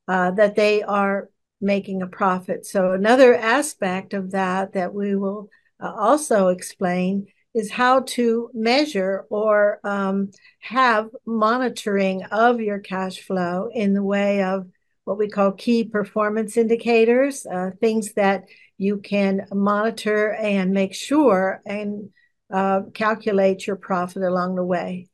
uh, 0.07 0.33
that 0.33 0.55
they 0.55 0.83
are 0.83 1.31
making 1.63 2.03
a 2.03 2.07
profit. 2.07 2.67
So 2.67 2.93
another 2.93 3.35
aspect 3.35 4.13
of 4.13 4.33
that 4.33 4.75
that 4.75 4.93
we 4.93 5.17
will 5.17 5.49
uh, 5.83 5.95
also 5.97 6.49
explain 6.49 7.27
is 7.55 7.71
how 7.71 8.01
to 8.01 8.51
measure 8.53 9.25
or 9.31 9.81
um, 9.83 10.31
have 10.61 11.09
monitoring 11.25 12.23
of 12.25 12.61
your 12.61 12.81
cash 12.81 13.21
flow 13.21 13.71
in 13.73 13.95
the 13.95 14.03
way 14.03 14.43
of 14.43 14.67
what 15.07 15.19
we 15.19 15.29
call 15.29 15.53
key 15.53 15.85
performance 15.85 16.57
indicators, 16.57 17.47
uh, 17.47 17.71
things 17.81 18.13
that 18.15 18.45
you 18.77 18.99
can 18.99 19.47
monitor 19.53 20.35
and 20.35 20.73
make 20.73 20.93
sure 20.95 21.63
and 21.65 22.11
uh, 22.53 22.81
calculate 22.93 23.69
your 23.69 23.77
profit 23.77 24.23
along 24.23 24.57
the 24.57 24.65
way. 24.65 25.09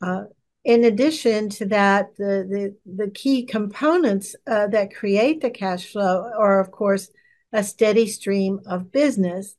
Uh, 0.00 0.22
in 0.64 0.84
addition 0.84 1.48
to 1.48 1.66
that, 1.66 2.16
the, 2.16 2.46
the, 2.86 3.04
the 3.04 3.10
key 3.10 3.44
components 3.44 4.36
uh, 4.46 4.68
that 4.68 4.94
create 4.94 5.40
the 5.40 5.50
cash 5.50 5.90
flow 5.90 6.30
are, 6.38 6.60
of 6.60 6.70
course, 6.70 7.10
a 7.52 7.64
steady 7.64 8.06
stream 8.06 8.60
of 8.66 8.92
business, 8.92 9.56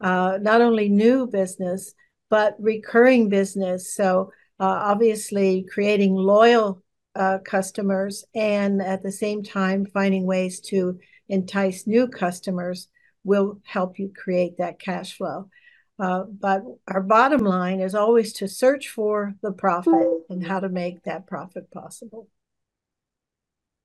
uh, 0.00 0.38
not 0.40 0.60
only 0.60 0.88
new 0.88 1.26
business, 1.26 1.92
but 2.30 2.54
recurring 2.60 3.28
business. 3.28 3.92
So, 3.92 4.30
uh, 4.60 4.78
obviously, 4.92 5.66
creating 5.68 6.14
loyal 6.14 6.83
uh, 7.14 7.38
customers 7.44 8.24
and 8.34 8.82
at 8.82 9.02
the 9.02 9.12
same 9.12 9.42
time 9.42 9.86
finding 9.86 10.26
ways 10.26 10.60
to 10.60 10.98
entice 11.28 11.86
new 11.86 12.08
customers 12.08 12.88
will 13.24 13.60
help 13.64 13.98
you 13.98 14.12
create 14.14 14.58
that 14.58 14.78
cash 14.78 15.16
flow. 15.16 15.48
Uh, 15.98 16.24
but 16.24 16.62
our 16.88 17.00
bottom 17.00 17.42
line 17.42 17.80
is 17.80 17.94
always 17.94 18.32
to 18.32 18.48
search 18.48 18.88
for 18.88 19.34
the 19.42 19.52
profit 19.52 20.08
and 20.28 20.44
how 20.44 20.58
to 20.58 20.68
make 20.68 21.02
that 21.04 21.26
profit 21.26 21.70
possible. 21.70 22.28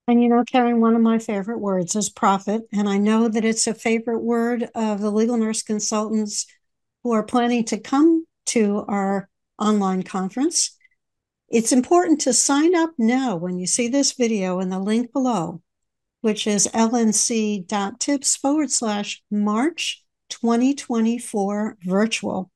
And 0.08 0.24
you 0.24 0.28
know, 0.28 0.44
Karen, 0.44 0.82
one 0.82 0.96
of 0.96 1.02
my 1.04 1.20
favorite 1.20 1.60
words 1.60 1.96
is 1.96 2.10
profit. 2.10 2.64
And 2.74 2.90
I 2.90 2.98
know 2.98 3.28
that 3.28 3.46
it's 3.46 3.68
a 3.68 3.76
favorite 3.76 4.24
word 4.24 4.68
of 4.74 5.02
the 5.02 5.12
legal 5.12 5.38
nurse 5.38 5.62
consultants 5.62 6.48
who 7.04 7.12
are 7.12 7.22
planning 7.22 7.64
to 7.66 7.80
come 7.80 8.26
to 8.48 8.86
our 8.88 9.30
online 9.60 10.02
conference. 10.02 10.76
It's 11.52 11.72
important 11.72 12.22
to 12.22 12.34
sign 12.34 12.76
up 12.76 12.92
now 13.00 13.36
when 13.36 13.58
you 13.58 13.66
see 13.66 13.88
this 13.88 14.12
video 14.12 14.60
in 14.60 14.70
the 14.70 14.78
link 14.78 15.12
below, 15.12 15.64
which 16.22 16.46
is 16.46 16.68
lnc.tips 16.68 18.36
forward 18.36 18.70
slash 18.70 19.24
March 19.32 20.06
2024 20.30 21.78
virtual. 21.82 22.52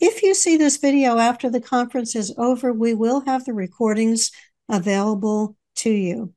If 0.00 0.22
you 0.22 0.34
see 0.34 0.58
this 0.58 0.76
video 0.76 1.16
after 1.16 1.48
the 1.48 1.62
conference 1.62 2.14
is 2.14 2.34
over, 2.36 2.74
we 2.74 2.92
will 2.92 3.20
have 3.20 3.46
the 3.46 3.54
recordings 3.54 4.30
available 4.68 5.56
to 5.76 5.90
you. 5.90 6.34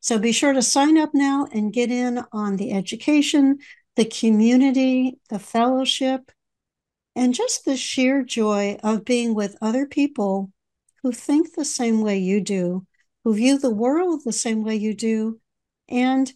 So 0.00 0.18
be 0.18 0.32
sure 0.32 0.52
to 0.52 0.62
sign 0.62 0.98
up 0.98 1.10
now 1.14 1.46
and 1.52 1.72
get 1.72 1.92
in 1.92 2.24
on 2.32 2.56
the 2.56 2.72
education, 2.72 3.58
the 3.94 4.06
community, 4.06 5.20
the 5.30 5.38
fellowship, 5.38 6.32
and 7.14 7.32
just 7.32 7.64
the 7.64 7.76
sheer 7.76 8.24
joy 8.24 8.76
of 8.82 9.04
being 9.04 9.36
with 9.36 9.56
other 9.62 9.86
people 9.86 10.50
who 11.02 11.12
think 11.12 11.54
the 11.54 11.64
same 11.64 12.00
way 12.00 12.16
you 12.16 12.40
do, 12.40 12.86
who 13.24 13.34
view 13.34 13.58
the 13.58 13.70
world 13.70 14.22
the 14.24 14.32
same 14.32 14.62
way 14.62 14.76
you 14.76 14.94
do, 14.94 15.40
and 15.88 16.32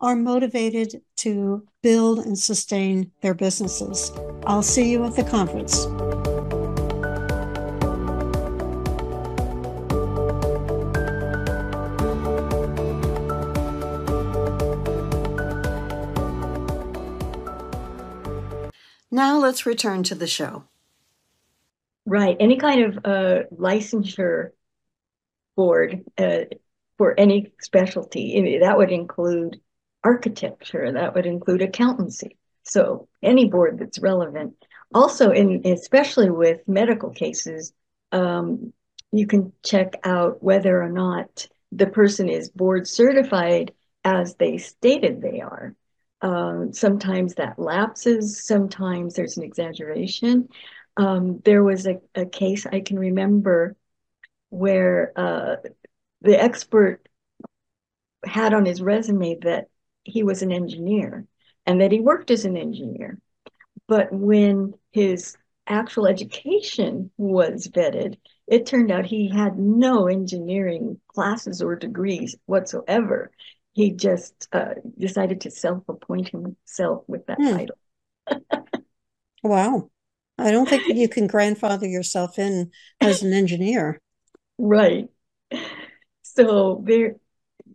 are 0.00 0.16
motivated 0.16 1.02
to 1.16 1.66
build 1.82 2.18
and 2.20 2.38
sustain 2.38 3.10
their 3.20 3.34
businesses. 3.34 4.12
I'll 4.46 4.62
see 4.62 4.90
you 4.90 5.04
at 5.04 5.16
the 5.16 5.24
conference. 5.24 5.86
Now 19.10 19.38
let's 19.38 19.66
return 19.66 20.04
to 20.04 20.14
the 20.14 20.28
show. 20.28 20.64
Right. 22.08 22.38
Any 22.40 22.56
kind 22.56 22.84
of 22.84 22.96
uh, 23.04 23.42
licensure 23.54 24.52
board 25.56 26.04
uh, 26.16 26.44
for 26.96 27.14
any 27.20 27.52
specialty, 27.60 28.58
that 28.62 28.78
would 28.78 28.90
include 28.90 29.60
architecture, 30.02 30.90
that 30.90 31.14
would 31.14 31.26
include 31.26 31.60
accountancy. 31.60 32.38
So 32.62 33.08
any 33.22 33.44
board 33.44 33.78
that's 33.78 33.98
relevant. 33.98 34.54
Also, 34.94 35.32
in 35.32 35.66
especially 35.66 36.30
with 36.30 36.66
medical 36.66 37.10
cases, 37.10 37.74
um, 38.10 38.72
you 39.12 39.26
can 39.26 39.52
check 39.62 39.92
out 40.02 40.42
whether 40.42 40.82
or 40.82 40.88
not 40.88 41.46
the 41.72 41.88
person 41.88 42.30
is 42.30 42.48
board 42.48 42.88
certified 42.88 43.72
as 44.02 44.34
they 44.36 44.56
stated 44.56 45.20
they 45.20 45.42
are. 45.42 45.74
Um, 46.22 46.72
sometimes 46.72 47.34
that 47.34 47.58
lapses, 47.58 48.44
sometimes 48.46 49.14
there's 49.14 49.36
an 49.36 49.44
exaggeration. 49.44 50.48
Um, 50.98 51.40
there 51.44 51.62
was 51.62 51.86
a, 51.86 52.00
a, 52.14 52.26
case 52.26 52.66
I 52.66 52.80
can 52.80 52.98
remember 52.98 53.76
where 54.50 55.12
uh, 55.14 55.56
the 56.22 56.42
expert 56.42 57.08
had 58.24 58.52
on 58.52 58.64
his 58.64 58.82
resume 58.82 59.38
that 59.42 59.68
he 60.02 60.24
was 60.24 60.42
an 60.42 60.50
engineer 60.50 61.24
and 61.66 61.80
that 61.80 61.92
he 61.92 62.00
worked 62.00 62.30
as 62.32 62.44
an 62.44 62.56
engineer. 62.56 63.20
But 63.86 64.12
when 64.12 64.74
his 64.90 65.36
actual 65.68 66.06
education 66.06 67.10
was 67.16 67.68
vetted, 67.68 68.16
it 68.46 68.66
turned 68.66 68.90
out 68.90 69.06
he 69.06 69.30
had 69.30 69.58
no 69.58 70.06
engineering 70.06 71.00
classes 71.06 71.62
or 71.62 71.76
degrees 71.76 72.34
whatsoever. 72.46 73.30
He 73.74 73.92
just 73.92 74.48
uh, 74.52 74.74
decided 74.98 75.42
to 75.42 75.50
self 75.50 75.88
appoint 75.88 76.30
himself 76.30 77.04
with 77.06 77.26
that 77.26 77.38
hmm. 77.38 77.56
title. 77.56 77.78
wow. 79.42 79.90
I 80.38 80.50
don't 80.50 80.68
think 80.68 80.86
you 80.88 81.08
can 81.08 81.26
grandfather 81.26 81.86
yourself 81.86 82.38
in 82.38 82.70
as 83.00 83.22
an 83.22 83.32
engineer. 83.32 84.00
Right. 84.58 85.08
So 86.22 86.82
there, 86.84 87.16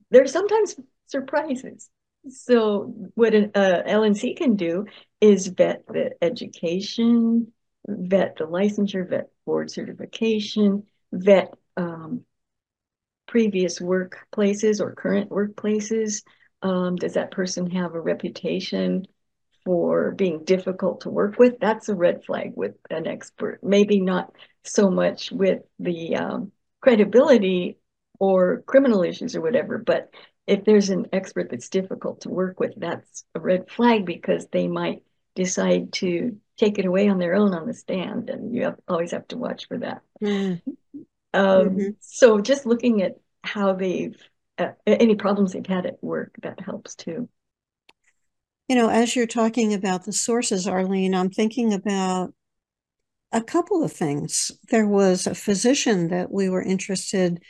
there 0.09 0.23
are 0.23 0.27
sometimes 0.27 0.75
surprises. 1.07 1.89
So 2.29 2.93
what 3.15 3.33
an 3.33 3.51
uh, 3.53 3.81
LNC 3.85 4.37
can 4.37 4.55
do 4.55 4.85
is 5.19 5.47
vet 5.47 5.85
the 5.87 6.11
education, 6.21 7.51
vet 7.87 8.37
the 8.37 8.45
licensure, 8.45 9.09
vet 9.09 9.29
board 9.45 9.69
certification, 9.69 10.83
vet 11.11 11.53
um, 11.75 12.23
previous 13.27 13.79
workplaces 13.79 14.79
or 14.79 14.93
current 14.93 15.29
workplaces. 15.29 16.23
Um, 16.61 16.95
does 16.95 17.15
that 17.15 17.31
person 17.31 17.69
have 17.71 17.93
a 17.93 17.99
reputation 17.99 19.05
for 19.65 20.11
being 20.11 20.43
difficult 20.43 21.01
to 21.01 21.09
work 21.09 21.39
with? 21.39 21.59
That's 21.59 21.89
a 21.89 21.95
red 21.95 22.23
flag 22.23 22.53
with 22.55 22.75
an 22.89 23.07
expert. 23.07 23.59
Maybe 23.63 24.01
not 24.01 24.33
so 24.63 24.89
much 24.89 25.31
with 25.31 25.61
the 25.79 26.15
um, 26.15 26.51
credibility 26.81 27.77
or 28.19 28.61
criminal 28.65 29.03
issues 29.03 29.35
or 29.35 29.41
whatever, 29.41 29.77
but 29.77 30.13
if 30.45 30.65
there's 30.65 30.89
an 30.89 31.07
expert 31.13 31.49
that's 31.49 31.69
difficult 31.69 32.21
to 32.21 32.29
work 32.29 32.59
with, 32.59 32.73
that's 32.77 33.23
a 33.33 33.39
red 33.39 33.69
flag 33.69 34.05
because 34.05 34.47
they 34.51 34.67
might 34.67 35.03
decide 35.35 35.93
to 35.93 36.37
take 36.57 36.77
it 36.77 36.85
away 36.85 37.07
on 37.07 37.17
their 37.17 37.35
own 37.35 37.53
on 37.53 37.65
the 37.65 37.73
stand, 37.73 38.29
and 38.29 38.53
you 38.53 38.63
have, 38.63 38.75
always 38.87 39.11
have 39.11 39.27
to 39.29 39.37
watch 39.37 39.67
for 39.67 39.77
that. 39.79 40.01
Mm-hmm. 40.21 40.69
Um, 41.33 41.69
mm-hmm. 41.69 41.89
So 41.99 42.41
just 42.41 42.65
looking 42.65 43.01
at 43.01 43.13
how 43.43 43.73
they've 43.73 44.15
uh, 44.57 44.71
any 44.85 45.15
problems 45.15 45.53
they've 45.53 45.65
had 45.65 45.85
at 45.85 46.03
work 46.03 46.35
that 46.43 46.59
helps 46.59 46.95
too. 46.95 47.27
You 48.67 48.75
know, 48.75 48.89
as 48.89 49.15
you're 49.15 49.27
talking 49.27 49.73
about 49.73 50.05
the 50.05 50.13
sources, 50.13 50.67
Arlene, 50.67 51.13
I'm 51.13 51.29
thinking 51.29 51.73
about 51.73 52.33
a 53.31 53.41
couple 53.41 53.83
of 53.83 53.91
things. 53.91 54.51
There 54.69 54.87
was 54.87 55.27
a 55.27 55.35
physician 55.35 56.09
that 56.09 56.31
we 56.31 56.49
were 56.49 56.61
interested 56.61 57.43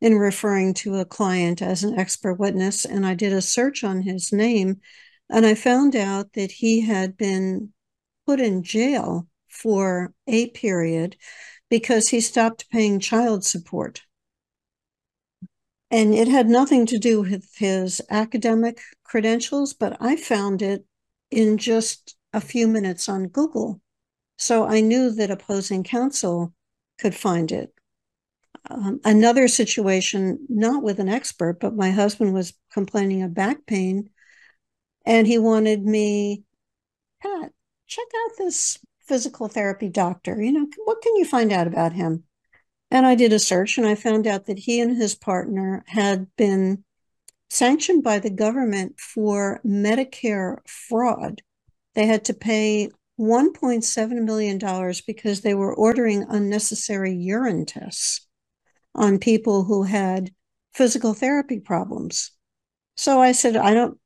in 0.00 0.18
referring 0.18 0.74
to 0.74 0.96
a 0.96 1.04
client 1.04 1.62
as 1.62 1.84
an 1.84 1.98
expert 1.98 2.34
witness. 2.34 2.84
And 2.84 3.06
I 3.06 3.14
did 3.14 3.32
a 3.32 3.40
search 3.40 3.82
on 3.82 4.02
his 4.02 4.32
name 4.32 4.80
and 5.30 5.46
I 5.46 5.54
found 5.54 5.96
out 5.96 6.34
that 6.34 6.50
he 6.50 6.82
had 6.82 7.16
been 7.16 7.72
put 8.26 8.40
in 8.40 8.62
jail 8.62 9.26
for 9.48 10.12
a 10.26 10.48
period 10.50 11.16
because 11.70 12.08
he 12.08 12.20
stopped 12.20 12.68
paying 12.70 13.00
child 13.00 13.44
support. 13.44 14.02
And 15.92 16.12
it 16.14 16.26
had 16.26 16.48
nothing 16.48 16.86
to 16.86 16.98
do 16.98 17.20
with 17.20 17.54
his 17.56 18.00
academic 18.10 18.80
credentials, 19.04 19.74
but 19.74 19.96
I 20.00 20.16
found 20.16 20.60
it 20.60 20.84
in 21.30 21.58
just 21.58 22.16
a 22.32 22.40
few 22.40 22.66
minutes 22.66 23.08
on 23.08 23.28
Google. 23.28 23.80
So 24.38 24.64
I 24.66 24.80
knew 24.80 25.10
that 25.12 25.30
opposing 25.30 25.84
counsel 25.84 26.52
could 26.98 27.14
find 27.14 27.52
it 27.52 27.72
um, 28.70 29.00
another 29.04 29.48
situation, 29.48 30.46
not 30.48 30.82
with 30.82 31.00
an 31.00 31.08
expert, 31.08 31.58
but 31.60 31.74
my 31.74 31.90
husband 31.90 32.32
was 32.32 32.54
complaining 32.72 33.22
of 33.22 33.34
back 33.34 33.66
pain, 33.66 34.10
and 35.04 35.26
he 35.26 35.38
wanted 35.38 35.84
me, 35.84 36.44
Pat, 37.20 37.52
check 37.86 38.06
out 38.24 38.30
this 38.38 38.78
physical 39.00 39.48
therapy 39.48 39.88
doctor. 39.88 40.40
You 40.40 40.52
know, 40.52 40.66
what 40.84 41.02
can 41.02 41.16
you 41.16 41.24
find 41.24 41.52
out 41.52 41.66
about 41.66 41.92
him? 41.92 42.24
And 42.92 43.06
I 43.06 43.14
did 43.14 43.32
a 43.32 43.38
search 43.38 43.78
and 43.78 43.86
I 43.86 43.94
found 43.94 44.26
out 44.26 44.44
that 44.44 44.58
he 44.58 44.78
and 44.78 44.98
his 44.98 45.14
partner 45.14 45.82
had 45.86 46.26
been 46.36 46.84
sanctioned 47.48 48.02
by 48.04 48.18
the 48.18 48.28
government 48.28 49.00
for 49.00 49.62
Medicare 49.64 50.58
fraud. 50.68 51.40
They 51.94 52.04
had 52.04 52.22
to 52.26 52.34
pay 52.34 52.90
$1.7 53.18 54.24
million 54.24 54.58
because 55.06 55.40
they 55.40 55.54
were 55.54 55.74
ordering 55.74 56.26
unnecessary 56.28 57.14
urine 57.14 57.64
tests 57.64 58.26
on 58.94 59.18
people 59.18 59.64
who 59.64 59.84
had 59.84 60.34
physical 60.74 61.14
therapy 61.14 61.60
problems. 61.60 62.32
So 62.98 63.22
I 63.22 63.32
said, 63.32 63.56
I 63.56 63.72
don't, 63.72 63.98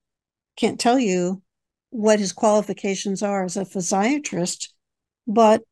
can't 0.57 0.79
tell 0.79 1.01
you 1.01 1.43
what 1.91 2.21
his 2.21 2.33
qualifications 2.33 3.21
are 3.21 3.45
as 3.45 3.57
a 3.57 3.65
physiatrist, 3.65 4.69
but 5.27 5.65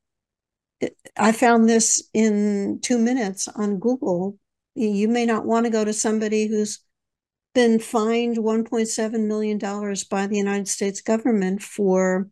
I 1.16 1.32
found 1.32 1.68
this 1.68 2.08
in 2.12 2.80
two 2.82 2.98
minutes 2.98 3.48
on 3.48 3.78
Google. 3.78 4.38
You 4.74 5.08
may 5.08 5.26
not 5.26 5.46
want 5.46 5.66
to 5.66 5.70
go 5.70 5.84
to 5.84 5.92
somebody 5.92 6.46
who's 6.46 6.80
been 7.54 7.78
fined 7.78 8.37
$1.7 8.37 9.26
million 9.26 9.58
by 10.10 10.26
the 10.26 10.37
United 10.37 10.68
States 10.68 11.00
government 11.00 11.62
for 11.62 12.28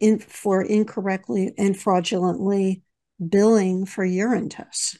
in, 0.00 0.18
for 0.18 0.62
incorrectly 0.62 1.52
and 1.58 1.78
fraudulently 1.78 2.82
billing 3.28 3.84
for 3.84 4.04
urine 4.04 4.48
tests. 4.48 4.98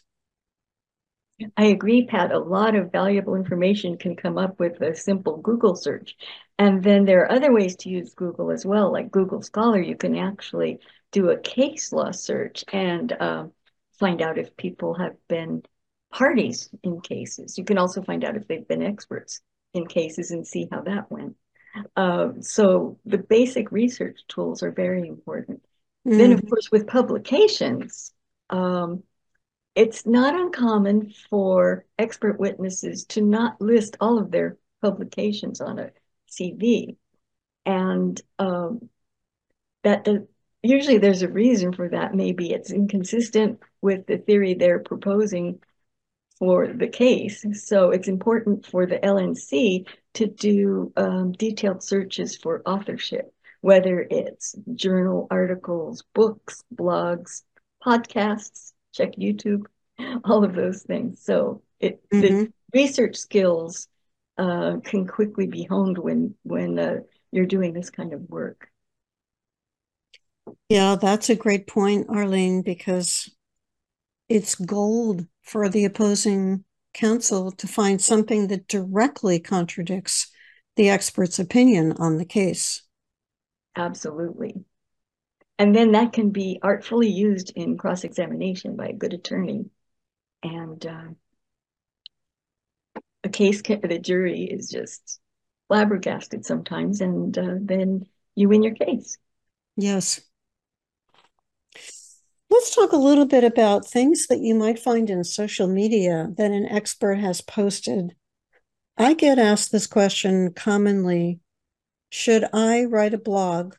I 1.56 1.66
agree, 1.66 2.06
Pat. 2.06 2.32
A 2.32 2.38
lot 2.38 2.74
of 2.74 2.90
valuable 2.90 3.36
information 3.36 3.96
can 3.96 4.16
come 4.16 4.38
up 4.38 4.58
with 4.58 4.80
a 4.80 4.94
simple 4.94 5.36
Google 5.36 5.76
search. 5.76 6.16
And 6.58 6.82
then 6.82 7.04
there 7.04 7.22
are 7.22 7.32
other 7.32 7.52
ways 7.52 7.76
to 7.76 7.88
use 7.88 8.14
Google 8.14 8.50
as 8.50 8.66
well, 8.66 8.92
like 8.92 9.12
Google 9.12 9.42
Scholar. 9.42 9.80
You 9.80 9.96
can 9.96 10.16
actually 10.16 10.80
do 11.12 11.30
a 11.30 11.38
case 11.38 11.92
law 11.92 12.10
search 12.10 12.64
and 12.72 13.12
um, 13.20 13.52
find 13.98 14.20
out 14.20 14.38
if 14.38 14.56
people 14.56 14.94
have 14.94 15.14
been 15.28 15.62
parties 16.12 16.70
in 16.82 17.00
cases. 17.00 17.56
You 17.56 17.64
can 17.64 17.78
also 17.78 18.02
find 18.02 18.24
out 18.24 18.36
if 18.36 18.48
they've 18.48 18.66
been 18.66 18.82
experts 18.82 19.40
in 19.74 19.86
cases 19.86 20.32
and 20.32 20.46
see 20.46 20.68
how 20.70 20.80
that 20.82 21.10
went. 21.10 21.36
Uh, 21.94 22.30
so 22.40 22.98
the 23.04 23.18
basic 23.18 23.70
research 23.70 24.20
tools 24.26 24.62
are 24.62 24.72
very 24.72 25.06
important. 25.06 25.62
Mm. 26.06 26.18
Then, 26.18 26.32
of 26.32 26.40
mm-hmm. 26.40 26.48
course, 26.48 26.70
with 26.72 26.86
publications, 26.86 28.12
um, 28.50 29.02
it's 29.78 30.04
not 30.04 30.34
uncommon 30.34 31.12
for 31.30 31.84
expert 32.00 32.40
witnesses 32.40 33.04
to 33.04 33.22
not 33.22 33.60
list 33.60 33.96
all 34.00 34.18
of 34.18 34.32
their 34.32 34.56
publications 34.82 35.60
on 35.60 35.78
a 35.78 35.92
CV. 36.28 36.96
And 37.64 38.20
um, 38.40 38.88
that 39.84 40.08
usually 40.64 40.98
there's 40.98 41.22
a 41.22 41.28
reason 41.28 41.72
for 41.72 41.90
that. 41.90 42.12
Maybe 42.12 42.52
it's 42.52 42.72
inconsistent 42.72 43.60
with 43.80 44.04
the 44.06 44.18
theory 44.18 44.54
they're 44.54 44.80
proposing 44.80 45.60
for 46.40 46.66
the 46.66 46.88
case. 46.88 47.46
So 47.64 47.92
it's 47.92 48.08
important 48.08 48.66
for 48.66 48.84
the 48.84 48.98
LNC 48.98 49.86
to 50.14 50.26
do 50.26 50.92
um, 50.96 51.30
detailed 51.30 51.84
searches 51.84 52.34
for 52.34 52.62
authorship, 52.66 53.32
whether 53.60 54.04
it's 54.10 54.56
journal 54.74 55.28
articles, 55.30 56.02
books, 56.14 56.64
blogs, 56.74 57.42
podcasts, 57.80 58.72
check 58.98 59.16
YouTube, 59.16 59.64
all 60.24 60.44
of 60.44 60.54
those 60.54 60.82
things. 60.82 61.22
So 61.22 61.62
it 61.80 62.02
mm-hmm. 62.10 62.20
the 62.20 62.52
research 62.74 63.16
skills 63.16 63.88
uh, 64.36 64.76
can 64.84 65.06
quickly 65.06 65.46
be 65.46 65.64
honed 65.64 65.98
when 65.98 66.34
when 66.42 66.78
uh, 66.78 66.96
you're 67.30 67.46
doing 67.46 67.72
this 67.72 67.90
kind 67.90 68.12
of 68.12 68.28
work. 68.28 68.68
Yeah, 70.68 70.96
that's 70.96 71.30
a 71.30 71.36
great 71.36 71.66
point, 71.66 72.06
Arlene, 72.08 72.62
because 72.62 73.30
it's 74.28 74.54
gold 74.54 75.26
for 75.42 75.68
the 75.68 75.84
opposing 75.84 76.64
counsel 76.94 77.52
to 77.52 77.66
find 77.66 78.00
something 78.00 78.48
that 78.48 78.68
directly 78.68 79.40
contradicts 79.40 80.30
the 80.76 80.88
expert's 80.88 81.38
opinion 81.38 81.92
on 81.98 82.16
the 82.16 82.24
case. 82.24 82.82
Absolutely. 83.76 84.64
And 85.58 85.74
then 85.74 85.92
that 85.92 86.12
can 86.12 86.30
be 86.30 86.60
artfully 86.62 87.08
used 87.08 87.52
in 87.56 87.76
cross 87.76 88.04
examination 88.04 88.76
by 88.76 88.88
a 88.88 88.92
good 88.92 89.12
attorney. 89.12 89.66
And 90.42 90.86
uh, 90.86 91.08
a 93.24 93.28
case, 93.28 93.60
the 93.62 93.98
jury 94.00 94.44
is 94.44 94.70
just 94.70 95.20
flabbergasted 95.66 96.46
sometimes, 96.46 97.00
and 97.00 97.36
uh, 97.36 97.54
then 97.60 98.06
you 98.36 98.48
win 98.48 98.62
your 98.62 98.74
case. 98.74 99.18
Yes. 99.76 100.20
Let's 102.50 102.74
talk 102.74 102.92
a 102.92 102.96
little 102.96 103.26
bit 103.26 103.44
about 103.44 103.86
things 103.86 104.26
that 104.28 104.40
you 104.40 104.54
might 104.54 104.78
find 104.78 105.10
in 105.10 105.22
social 105.24 105.66
media 105.66 106.28
that 106.36 106.50
an 106.50 106.66
expert 106.66 107.16
has 107.16 107.40
posted. 107.40 108.14
I 108.96 109.14
get 109.14 109.38
asked 109.38 109.70
this 109.70 109.86
question 109.86 110.52
commonly 110.52 111.40
Should 112.10 112.44
I 112.52 112.84
write 112.84 113.12
a 113.12 113.18
blog 113.18 113.74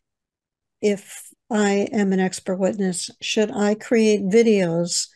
if 0.81 1.28
I 1.49 1.87
am 1.91 2.13
an 2.13 2.19
expert 2.19 2.57
witness? 2.57 3.09
Should 3.21 3.51
I 3.51 3.75
create 3.75 4.21
videos 4.21 5.07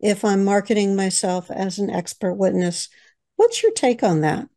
if 0.00 0.24
I'm 0.24 0.44
marketing 0.44 0.96
myself 0.96 1.50
as 1.50 1.78
an 1.78 1.90
expert 1.90 2.34
witness? 2.34 2.88
What's 3.36 3.62
your 3.62 3.72
take 3.72 4.02
on 4.02 4.20
that? 4.22 4.48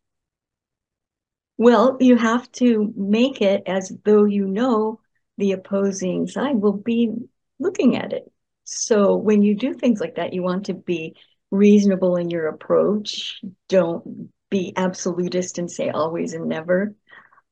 Well, 1.56 1.96
you 2.00 2.16
have 2.16 2.50
to 2.52 2.92
make 2.96 3.42
it 3.42 3.64
as 3.66 3.92
though 4.04 4.24
you 4.24 4.46
know 4.46 5.00
the 5.36 5.52
opposing 5.52 6.26
side 6.26 6.56
will 6.56 6.72
be 6.76 7.12
looking 7.58 7.96
at 7.96 8.12
it. 8.12 8.30
So 8.64 9.16
when 9.16 9.42
you 9.42 9.56
do 9.56 9.74
things 9.74 10.00
like 10.00 10.16
that, 10.16 10.32
you 10.32 10.42
want 10.42 10.66
to 10.66 10.74
be 10.74 11.16
reasonable 11.50 12.16
in 12.16 12.30
your 12.30 12.48
approach. 12.48 13.42
Don't 13.68 14.30
be 14.50 14.72
absolutist 14.76 15.58
and 15.58 15.70
say 15.70 15.90
always 15.90 16.32
and 16.32 16.48
never. 16.48 16.94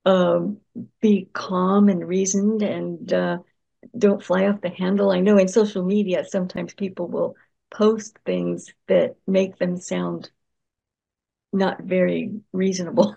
Um, 0.05 0.59
be 1.01 1.29
calm 1.33 1.89
and 1.89 2.07
reasoned 2.07 2.63
and 2.63 3.13
uh, 3.13 3.39
don't 3.99 4.23
fly 4.23 4.47
off 4.47 4.61
the 4.61 4.71
handle. 4.71 5.11
I 5.11 5.21
know 5.21 5.39
in 5.39 5.49
social 5.49 5.85
media, 5.85 6.25
sometimes 6.25 6.75
people 6.75 7.09
will 7.09 7.37
post 7.71 8.19
things 8.25 8.73
that 8.89 9.17
make 9.27 9.59
them 9.59 9.77
sound 9.77 10.31
not 11.53 11.83
very 11.83 12.41
reasonable. 12.53 13.17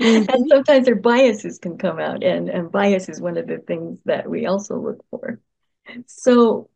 Mm-hmm. 0.00 0.30
and 0.30 0.48
sometimes 0.48 0.84
their 0.84 0.94
biases 0.94 1.58
can 1.58 1.78
come 1.78 1.98
out, 1.98 2.22
and, 2.22 2.50
and 2.50 2.70
bias 2.70 3.08
is 3.08 3.18
one 3.18 3.38
of 3.38 3.46
the 3.46 3.58
things 3.58 3.98
that 4.04 4.28
we 4.28 4.44
also 4.44 4.78
look 4.78 5.02
for. 5.10 5.40
So 6.06 6.68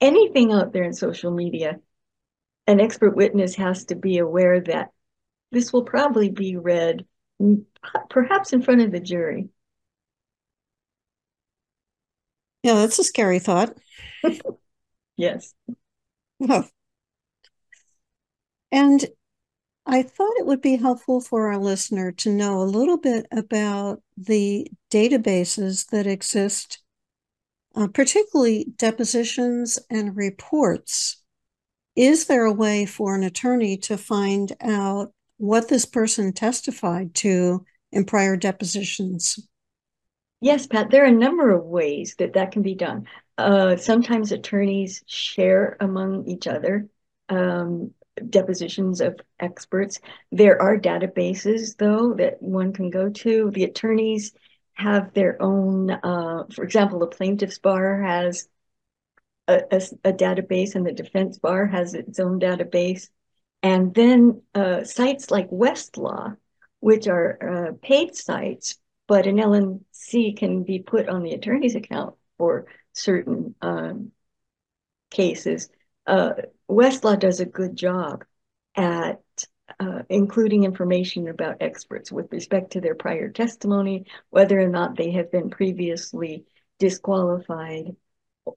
anything 0.00 0.52
out 0.52 0.72
there 0.72 0.82
in 0.82 0.92
social 0.92 1.30
media, 1.30 1.78
an 2.66 2.80
expert 2.80 3.14
witness 3.14 3.54
has 3.54 3.84
to 3.86 3.94
be 3.94 4.18
aware 4.18 4.60
that 4.62 4.90
this 5.52 5.72
will 5.72 5.84
probably 5.84 6.30
be 6.30 6.56
read 6.56 7.06
perhaps 8.08 8.52
in 8.52 8.62
front 8.62 8.80
of 8.80 8.90
the 8.90 9.00
jury. 9.00 9.48
Yeah, 12.66 12.74
that's 12.74 12.98
a 12.98 13.04
scary 13.04 13.38
thought. 13.38 13.76
yes. 15.16 15.54
Oh. 16.40 16.64
And 18.72 19.04
I 19.86 20.02
thought 20.02 20.36
it 20.38 20.46
would 20.46 20.62
be 20.62 20.74
helpful 20.74 21.20
for 21.20 21.46
our 21.46 21.58
listener 21.58 22.10
to 22.10 22.32
know 22.32 22.60
a 22.60 22.64
little 22.64 22.98
bit 22.98 23.26
about 23.30 24.02
the 24.16 24.68
databases 24.90 25.90
that 25.90 26.08
exist 26.08 26.82
uh, 27.76 27.86
particularly 27.86 28.66
depositions 28.78 29.78
and 29.88 30.16
reports. 30.16 31.22
Is 31.94 32.26
there 32.26 32.46
a 32.46 32.52
way 32.52 32.84
for 32.84 33.14
an 33.14 33.22
attorney 33.22 33.76
to 33.76 33.96
find 33.96 34.56
out 34.60 35.12
what 35.36 35.68
this 35.68 35.86
person 35.86 36.32
testified 36.32 37.14
to 37.16 37.64
in 37.92 38.06
prior 38.06 38.36
depositions? 38.36 39.38
Yes, 40.46 40.68
Pat, 40.68 40.90
there 40.90 41.02
are 41.02 41.08
a 41.08 41.10
number 41.10 41.50
of 41.50 41.64
ways 41.64 42.14
that 42.20 42.34
that 42.34 42.52
can 42.52 42.62
be 42.62 42.76
done. 42.76 43.08
Uh, 43.36 43.74
sometimes 43.74 44.30
attorneys 44.30 45.02
share 45.08 45.76
among 45.80 46.28
each 46.28 46.46
other 46.46 46.86
um, 47.28 47.92
depositions 48.30 49.00
of 49.00 49.18
experts. 49.40 49.98
There 50.30 50.62
are 50.62 50.78
databases, 50.78 51.76
though, 51.76 52.14
that 52.14 52.40
one 52.40 52.72
can 52.72 52.90
go 52.90 53.10
to. 53.10 53.50
The 53.50 53.64
attorneys 53.64 54.34
have 54.74 55.12
their 55.14 55.42
own, 55.42 55.90
uh, 55.90 56.44
for 56.54 56.62
example, 56.62 57.00
the 57.00 57.08
plaintiff's 57.08 57.58
bar 57.58 58.02
has 58.02 58.48
a, 59.48 59.62
a, 59.72 59.82
a, 60.04 60.12
database 60.12 60.76
and 60.76 60.86
the 60.86 60.92
defense 60.92 61.40
bar 61.40 61.66
has 61.66 61.92
its 61.92 62.20
own 62.20 62.38
database. 62.38 63.08
And 63.64 63.92
then 63.92 64.42
uh, 64.54 64.84
sites 64.84 65.32
like 65.32 65.50
Westlaw, 65.50 66.36
which 66.78 67.08
are 67.08 67.38
uh, 67.42 67.72
paid 67.82 68.14
sites, 68.14 68.78
but 69.06 69.26
an 69.26 69.36
LNC 69.36 70.36
can 70.36 70.64
be 70.64 70.80
put 70.80 71.08
on 71.08 71.22
the 71.22 71.32
attorney's 71.32 71.74
account 71.74 72.14
for 72.38 72.66
certain 72.92 73.54
um, 73.62 74.12
cases. 75.10 75.68
Uh, 76.06 76.32
Westlaw 76.70 77.18
does 77.18 77.40
a 77.40 77.46
good 77.46 77.76
job 77.76 78.24
at 78.74 79.20
uh, 79.80 80.02
including 80.08 80.64
information 80.64 81.28
about 81.28 81.56
experts 81.60 82.12
with 82.12 82.32
respect 82.32 82.72
to 82.72 82.80
their 82.80 82.94
prior 82.94 83.30
testimony, 83.30 84.06
whether 84.30 84.58
or 84.60 84.68
not 84.68 84.96
they 84.96 85.12
have 85.12 85.30
been 85.32 85.50
previously 85.50 86.44
disqualified, 86.78 87.96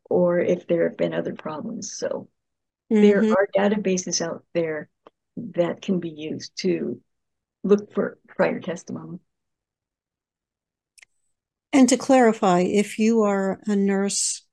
or 0.09 0.39
if 0.39 0.67
there 0.67 0.87
have 0.87 0.97
been 0.97 1.13
other 1.13 1.33
problems. 1.33 1.93
So 1.97 2.29
mm-hmm. 2.91 3.01
there 3.01 3.23
are 3.31 3.47
databases 3.57 4.21
out 4.21 4.43
there 4.53 4.89
that 5.37 5.81
can 5.81 5.99
be 5.99 6.09
used 6.09 6.55
to 6.57 7.01
look 7.63 7.93
for 7.93 8.19
prior 8.27 8.59
testimony. 8.59 9.19
And 11.71 11.87
to 11.89 11.97
clarify, 11.97 12.61
if 12.61 12.97
you 12.97 13.21
are 13.21 13.59
a 13.67 13.75
nurse 13.75 14.45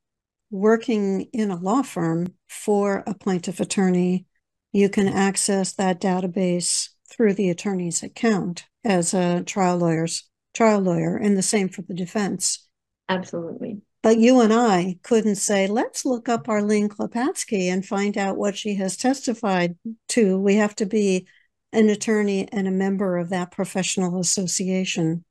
working 0.51 1.23
in 1.33 1.51
a 1.51 1.57
law 1.57 1.83
firm 1.83 2.35
for 2.49 3.03
a 3.07 3.15
plaintiff 3.15 3.59
attorney, 3.61 4.27
you 4.73 4.89
can 4.89 5.09
access 5.09 5.73
that 5.73 6.01
database 6.01 6.91
through 7.11 7.35
the 7.35 7.51
attorney's 7.51 8.03
account 8.03 8.67
as 8.85 9.15
a 9.15 9.43
trial 9.43 9.79
lawyer's 9.79 10.29
trial 10.55 10.81
lawyer, 10.81 11.17
and 11.17 11.37
the 11.37 11.43
same 11.43 11.69
for 11.69 11.83
the 11.83 11.95
defense. 11.95 12.67
Absolutely. 13.09 13.81
But 14.03 14.19
you 14.19 14.41
and 14.41 14.53
I 14.53 14.99
couldn't 15.03 15.37
say, 15.37 15.67
let's 15.67 16.05
look 16.05 16.29
up 16.29 16.49
Arlene 16.49 16.89
Klepatsky 16.89 17.67
and 17.73 17.85
find 17.85 18.17
out 18.17 18.37
what 18.37 18.57
she 18.57 18.75
has 18.77 18.97
testified 18.97 19.77
to. 20.09 20.39
We 20.39 20.57
have 20.57 20.75
to 20.77 20.87
be 20.87 21.27
an 21.73 21.89
attorney 21.89 22.49
and 22.53 22.69
a 22.69 22.73
member 22.73 23.17
of 23.17 23.31
that 23.31 23.51
professional 23.51 24.21
association. 24.21 25.25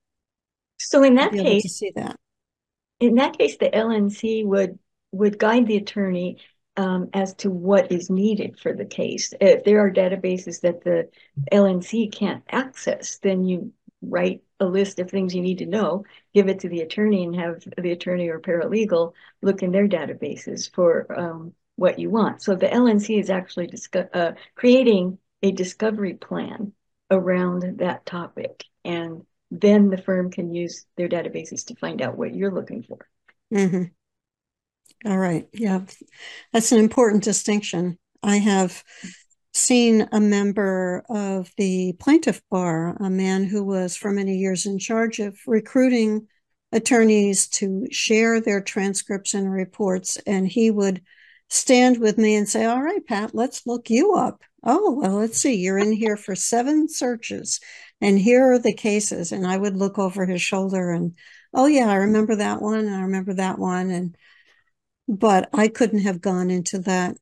So 0.78 1.04
in 1.04 1.16
that 1.16 1.32
case, 1.32 1.64
to 1.64 1.70
see 1.70 1.92
that. 1.96 2.18
In 3.00 3.16
that 3.16 3.38
case, 3.38 3.58
the 3.58 3.70
LNC 3.70 4.46
would 4.46 4.80
would 5.12 5.40
guide 5.40 5.68
the 5.68 5.78
attorney 5.78 6.38
um, 6.78 7.10
as 7.14 7.34
to 7.36 7.50
what 7.50 7.92
is 7.92 8.10
needed 8.10 8.60
for 8.60 8.74
the 8.74 8.86
case. 8.86 9.34
If 9.40 9.64
there 9.64 9.86
are 9.86 9.92
databases 9.92 10.62
that 10.62 10.84
the 10.84 11.10
LNC 11.52 12.12
can't 12.12 12.44
access, 12.50 13.18
then 13.20 13.46
you 13.46 13.72
write 14.02 14.42
a 14.60 14.66
list 14.66 15.00
of 15.00 15.10
things 15.10 15.34
you 15.34 15.42
need 15.42 15.60
to 15.60 15.66
know, 15.66 16.06
give 16.34 16.48
it 16.48 16.60
to 16.60 16.70
the 16.70 16.82
attorney, 16.82 17.24
and 17.24 17.36
have 17.36 17.64
the 17.78 17.92
attorney 17.92 18.30
or 18.30 18.40
paralegal 18.40 19.14
look 19.42 19.64
in 19.64 19.72
their 19.72 19.88
databases 19.88 20.72
for 20.74 21.08
um, 21.18 21.54
what 21.76 22.00
you 22.00 22.10
want. 22.10 22.42
So 22.42 22.56
the 22.56 22.68
LNC 22.68 23.20
is 23.20 23.30
actually 23.30 23.70
uh, 24.14 24.34
creating 24.56 25.18
a 25.42 25.52
discovery 25.52 26.14
plan 26.14 26.74
around 27.12 27.80
that 27.80 28.06
topic, 28.06 28.66
and 28.84 29.26
then 29.62 29.90
the 29.90 29.98
firm 29.98 30.32
can 30.32 30.54
use 30.54 30.86
their 30.98 31.10
databases 31.10 31.66
to 31.68 31.76
find 31.76 32.02
out 32.02 32.18
what 32.18 32.34
you're 32.34 32.54
looking 32.54 32.84
for. 32.84 33.08
Mm-hmm. 33.54 33.84
All 35.10 35.18
right. 35.18 35.48
Yeah, 35.54 35.82
that's 36.52 36.72
an 36.72 36.80
important 36.80 37.24
distinction. 37.24 37.98
I 38.24 38.38
have 38.38 38.84
seen 39.54 40.08
a 40.12 40.20
member 40.20 41.04
of 41.10 41.52
the 41.58 41.94
plaintiff 42.00 42.42
bar, 42.50 42.98
a 43.00 43.10
man 43.10 43.46
who 43.46 43.64
was 43.64 43.96
for 43.96 44.12
many 44.12 44.38
years 44.38 44.66
in 44.66 44.80
charge 44.80 45.20
of 45.20 45.38
recruiting 45.48 46.28
attorneys 46.72 47.48
to 47.48 47.88
share 47.92 48.42
their 48.42 48.62
transcripts 48.62 49.34
and 49.34 49.52
reports. 49.52 50.18
And 50.28 50.48
he 50.48 50.72
would 50.72 51.02
stand 51.50 52.00
with 52.00 52.18
me 52.18 52.36
and 52.36 52.50
say, 52.50 52.66
All 52.66 52.82
right, 52.82 53.06
Pat, 53.06 53.34
let's 53.34 53.66
look 53.66 53.90
you 53.90 54.16
up. 54.16 54.42
Oh, 54.64 54.92
well, 54.92 55.18
let's 55.18 55.38
see. 55.38 55.56
You're 55.56 55.78
in 55.78 55.92
here 55.92 56.18
for 56.18 56.36
seven 56.36 56.90
searches, 56.90 57.60
and 58.02 58.20
here 58.20 58.52
are 58.52 58.60
the 58.60 58.74
cases. 58.74 59.32
And 59.32 59.48
I 59.48 59.58
would 59.58 59.76
look 59.76 59.98
over 59.98 60.26
his 60.26 60.42
shoulder 60.42 60.92
and, 60.92 61.16
Oh, 61.54 61.68
yeah, 61.68 61.90
I 61.90 61.96
remember 61.96 62.36
that 62.36 62.62
one. 62.62 62.80
And 62.80 62.96
I 62.96 63.02
remember 63.02 63.34
that 63.36 63.58
one. 63.58 63.90
And, 63.90 64.18
but 65.08 65.50
I 65.54 65.70
couldn't 65.70 66.00
have 66.00 66.20
gone 66.20 66.52
into 66.52 66.80
that 66.80 67.18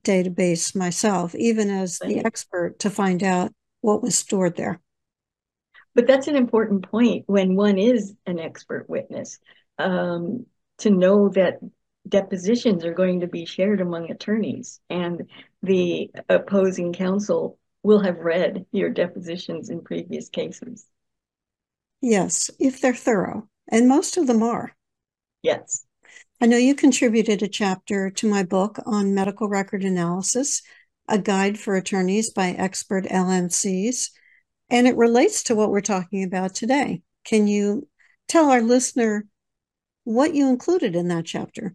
database 0.00 0.74
myself, 0.74 1.34
even 1.34 1.70
as 1.70 1.98
the 1.98 2.24
expert, 2.24 2.78
to 2.80 2.90
find 2.90 3.22
out 3.22 3.52
what 3.82 4.02
was 4.02 4.16
stored 4.16 4.56
there. 4.56 4.80
But 5.94 6.06
that's 6.06 6.26
an 6.26 6.36
important 6.36 6.90
point 6.90 7.24
when 7.26 7.54
one 7.54 7.78
is 7.78 8.14
an 8.26 8.40
expert 8.40 8.88
witness 8.88 9.38
um, 9.78 10.46
to 10.78 10.90
know 10.90 11.28
that 11.30 11.60
depositions 12.08 12.84
are 12.84 12.94
going 12.94 13.20
to 13.20 13.26
be 13.26 13.44
shared 13.44 13.80
among 13.80 14.10
attorneys 14.10 14.80
and 14.90 15.28
the 15.62 16.10
opposing 16.28 16.92
counsel 16.92 17.58
will 17.84 18.00
have 18.00 18.18
read 18.18 18.66
your 18.72 18.88
depositions 18.88 19.70
in 19.70 19.82
previous 19.82 20.28
cases. 20.28 20.86
Yes, 22.00 22.50
if 22.58 22.80
they're 22.80 22.94
thorough, 22.94 23.48
and 23.70 23.88
most 23.88 24.16
of 24.16 24.26
them 24.26 24.42
are. 24.42 24.74
Yes. 25.42 25.84
I 26.40 26.46
know 26.46 26.56
you 26.56 26.74
contributed 26.74 27.42
a 27.42 27.48
chapter 27.48 28.10
to 28.10 28.28
my 28.28 28.42
book 28.42 28.78
on 28.86 29.14
medical 29.14 29.48
record 29.48 29.84
analysis, 29.84 30.62
a 31.08 31.18
guide 31.18 31.58
for 31.58 31.76
attorneys 31.76 32.30
by 32.30 32.50
expert 32.50 33.04
LNCs, 33.04 34.10
and 34.70 34.88
it 34.88 34.96
relates 34.96 35.44
to 35.44 35.54
what 35.54 35.70
we're 35.70 35.80
talking 35.80 36.24
about 36.24 36.54
today. 36.54 37.02
Can 37.24 37.46
you 37.46 37.86
tell 38.28 38.50
our 38.50 38.62
listener 38.62 39.26
what 40.04 40.34
you 40.34 40.48
included 40.48 40.96
in 40.96 41.08
that 41.08 41.26
chapter? 41.26 41.74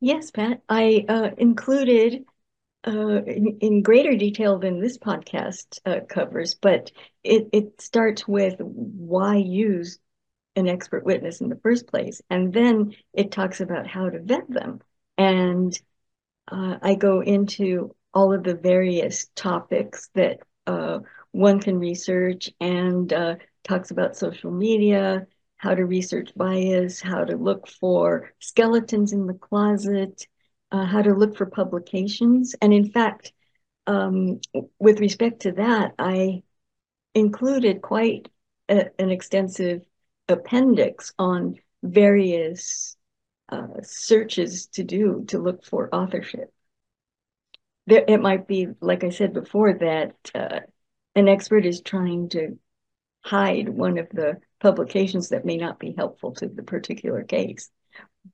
Yes, 0.00 0.30
Pat. 0.30 0.60
I 0.68 1.04
uh, 1.08 1.30
included 1.38 2.24
uh, 2.86 3.22
in, 3.24 3.58
in, 3.60 3.82
greater 3.82 4.16
detail 4.16 4.58
than 4.58 4.80
this 4.80 4.96
podcast 4.96 5.78
uh, 5.84 6.00
covers, 6.08 6.54
but 6.54 6.90
it, 7.22 7.48
it 7.52 7.80
starts 7.80 8.26
with 8.26 8.56
why 8.58 9.36
use 9.36 9.98
an 10.56 10.68
expert 10.68 11.04
witness 11.04 11.40
in 11.40 11.48
the 11.48 11.60
first 11.62 11.86
place. 11.86 12.22
And 12.30 12.52
then 12.52 12.94
it 13.12 13.32
talks 13.32 13.60
about 13.60 13.86
how 13.86 14.08
to 14.08 14.20
vet 14.20 14.48
them. 14.48 14.80
And 15.18 15.78
uh, 16.50 16.78
I 16.80 16.94
go 16.94 17.20
into 17.20 17.94
all 18.12 18.32
of 18.32 18.42
the 18.42 18.54
various 18.54 19.28
topics 19.34 20.08
that 20.14 20.40
uh, 20.66 21.00
one 21.32 21.60
can 21.60 21.78
research 21.78 22.50
and 22.60 23.12
uh, 23.12 23.36
talks 23.62 23.90
about 23.90 24.16
social 24.16 24.50
media, 24.50 25.26
how 25.56 25.74
to 25.74 25.84
research 25.84 26.30
bias, 26.34 27.00
how 27.00 27.24
to 27.24 27.36
look 27.36 27.68
for 27.68 28.32
skeletons 28.40 29.12
in 29.12 29.26
the 29.26 29.34
closet, 29.34 30.26
uh, 30.72 30.84
how 30.84 31.02
to 31.02 31.14
look 31.14 31.36
for 31.36 31.46
publications. 31.46 32.54
And 32.60 32.72
in 32.72 32.90
fact, 32.90 33.32
um, 33.86 34.40
with 34.78 35.00
respect 35.00 35.42
to 35.42 35.52
that, 35.52 35.94
I 35.98 36.42
included 37.14 37.82
quite 37.82 38.28
a, 38.68 38.86
an 38.98 39.10
extensive 39.10 39.82
appendix 40.28 41.12
on 41.18 41.56
various 41.82 42.96
uh, 43.48 43.82
searches 43.82 44.66
to 44.68 44.84
do 44.84 45.24
to 45.28 45.38
look 45.38 45.64
for 45.64 45.92
authorship. 45.94 46.52
There, 47.86 48.04
it 48.06 48.20
might 48.20 48.46
be, 48.46 48.68
like 48.80 49.02
I 49.02 49.10
said 49.10 49.32
before, 49.32 49.72
that 49.78 50.14
uh, 50.34 50.60
an 51.16 51.28
expert 51.28 51.66
is 51.66 51.80
trying 51.80 52.28
to 52.30 52.58
hide 53.22 53.68
one 53.68 53.98
of 53.98 54.08
the 54.10 54.36
publications 54.60 55.30
that 55.30 55.44
may 55.44 55.56
not 55.56 55.80
be 55.80 55.94
helpful 55.96 56.32
to 56.34 56.46
the 56.46 56.62
particular 56.62 57.24
case. 57.24 57.70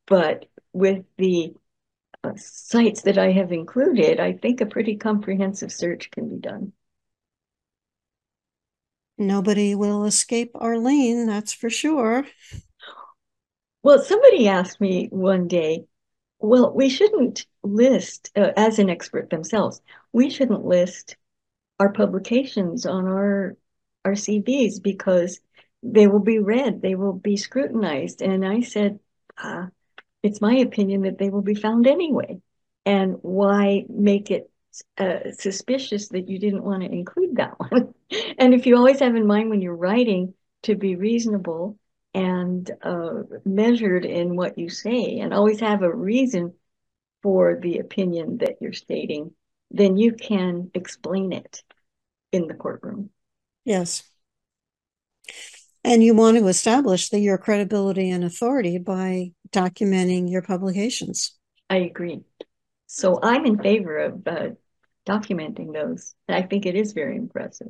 But 0.07 0.46
with 0.72 1.05
the 1.16 1.55
sites 2.37 3.03
that 3.03 3.19
I 3.19 3.33
have 3.33 3.53
included, 3.53 4.21
I 4.21 4.33
think 4.33 4.61
a 4.61 4.67
pretty 4.67 4.97
comprehensive 4.97 5.73
search 5.73 6.11
can 6.11 6.29
be 6.29 6.37
done. 6.37 6.73
Nobody 9.19 9.75
will 9.75 10.05
escape 10.05 10.51
Arlene, 10.55 11.27
that's 11.27 11.53
for 11.53 11.71
sure. 11.71 12.27
Well, 13.83 14.03
somebody 14.03 14.49
asked 14.49 14.81
me 14.81 15.09
one 15.11 15.49
day, 15.49 15.87
well, 16.39 16.73
we 16.75 16.89
shouldn't 16.89 17.47
list, 17.62 18.31
uh, 18.37 18.53
as 18.57 18.79
an 18.79 18.91
expert 18.91 19.31
themselves, 19.31 19.81
we 20.12 20.29
shouldn't 20.29 20.65
list 20.65 21.17
our 21.79 21.93
publications 21.93 22.87
on 22.87 23.07
our 23.07 23.57
our 24.05 24.12
CVs 24.12 24.81
because 24.83 25.41
they 25.83 26.07
will 26.07 26.21
be 26.21 26.39
read, 26.39 26.81
they 26.81 26.95
will 26.95 27.12
be 27.12 27.37
scrutinized. 27.37 28.23
And 28.23 28.47
I 28.47 28.61
said, 28.61 29.01
uh, 29.37 29.67
it's 30.27 30.41
my 30.41 30.57
opinion 30.57 31.03
that 31.03 31.19
they 31.19 31.31
will 31.31 31.43
be 31.43 31.55
found 31.55 31.87
anyway. 31.87 32.41
And 32.85 33.17
why 33.23 33.85
make 33.89 34.31
it 34.31 34.51
uh, 34.99 35.31
suspicious 35.39 36.09
that 36.09 36.29
you 36.29 36.39
didn't 36.39 36.65
want 36.65 36.83
to 36.83 36.91
include 36.91 37.37
that 37.37 37.55
one. 37.59 37.95
and 38.39 38.53
if 38.53 38.67
you 38.67 38.77
always 38.77 39.01
have 39.01 39.17
in 39.17 39.27
mind 39.27 39.51
when 39.51 39.62
you're 39.62 39.75
writing 39.75 40.35
to 40.65 40.75
be 40.75 40.97
reasonable 40.97 41.79
and 42.12 42.71
uh, 42.83 43.23
measured 43.45 44.05
in 44.05 44.37
what 44.37 44.59
you 44.59 44.69
say, 44.69 45.19
and 45.19 45.33
always 45.33 45.61
have 45.61 45.83
a 45.83 45.95
reason 45.95 46.55
for 47.23 47.59
the 47.61 47.79
opinion 47.79 48.39
that 48.39 48.57
you're 48.61 48.73
stating, 48.73 49.33
then 49.71 49.97
you 49.97 50.12
can 50.12 50.71
explain 50.75 51.33
it 51.33 51.62
in 52.33 52.47
the 52.47 52.55
courtroom. 52.55 53.11
Yes. 53.65 54.03
And 55.87 56.03
you 56.03 56.16
want 56.16 56.37
to 56.37 56.49
establish 56.49 57.11
that 57.11 57.20
your 57.20 57.38
credibility 57.38 58.11
and 58.11 58.25
authority 58.25 58.77
by 58.77 59.31
documenting 59.53 60.29
your 60.29 60.42
publications. 60.42 61.33
I 61.70 61.77
agree. 61.77 62.22
So 62.88 63.20
I'm 63.22 63.46
in 63.46 63.57
favor 63.57 63.96
of 63.99 64.27
uh, 64.27 64.49
documenting 65.07 65.72
those. 65.72 66.12
I 66.29 66.42
think 66.42 66.66
it 66.66 66.75
is 66.75 66.92
very 66.92 67.14
impressive. 67.16 67.68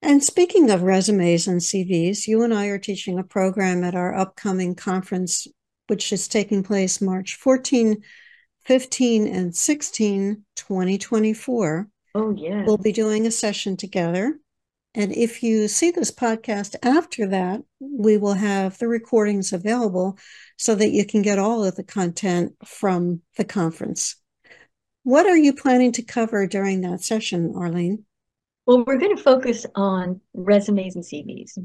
And 0.00 0.22
speaking 0.22 0.70
of 0.70 0.82
resumes 0.82 1.48
and 1.48 1.60
CVs, 1.60 2.28
you 2.28 2.44
and 2.44 2.54
I 2.54 2.66
are 2.66 2.78
teaching 2.78 3.18
a 3.18 3.24
program 3.24 3.82
at 3.82 3.96
our 3.96 4.14
upcoming 4.14 4.76
conference, 4.76 5.48
which 5.88 6.12
is 6.12 6.28
taking 6.28 6.62
place 6.62 7.00
March 7.00 7.34
14, 7.34 8.00
15, 8.64 9.26
and 9.26 9.56
16, 9.56 10.44
2024. 10.54 11.88
Oh, 12.14 12.30
yeah. 12.30 12.62
We'll 12.64 12.78
be 12.78 12.92
doing 12.92 13.26
a 13.26 13.32
session 13.32 13.76
together. 13.76 14.38
And 14.94 15.12
if 15.12 15.42
you 15.42 15.66
see 15.66 15.90
this 15.90 16.12
podcast 16.12 16.76
after 16.82 17.26
that, 17.28 17.62
we 17.80 18.16
will 18.16 18.34
have 18.34 18.78
the 18.78 18.86
recordings 18.86 19.52
available 19.52 20.18
so 20.56 20.74
that 20.76 20.90
you 20.90 21.04
can 21.04 21.22
get 21.22 21.38
all 21.38 21.64
of 21.64 21.74
the 21.74 21.82
content 21.82 22.54
from 22.64 23.22
the 23.36 23.44
conference. 23.44 24.16
What 25.02 25.26
are 25.26 25.36
you 25.36 25.52
planning 25.52 25.92
to 25.92 26.02
cover 26.02 26.46
during 26.46 26.82
that 26.82 27.02
session, 27.02 27.54
Arlene? 27.56 28.04
Well, 28.66 28.84
we're 28.86 28.98
going 28.98 29.16
to 29.16 29.22
focus 29.22 29.66
on 29.74 30.20
resumes 30.32 30.94
and 30.96 31.04
CVs 31.04 31.58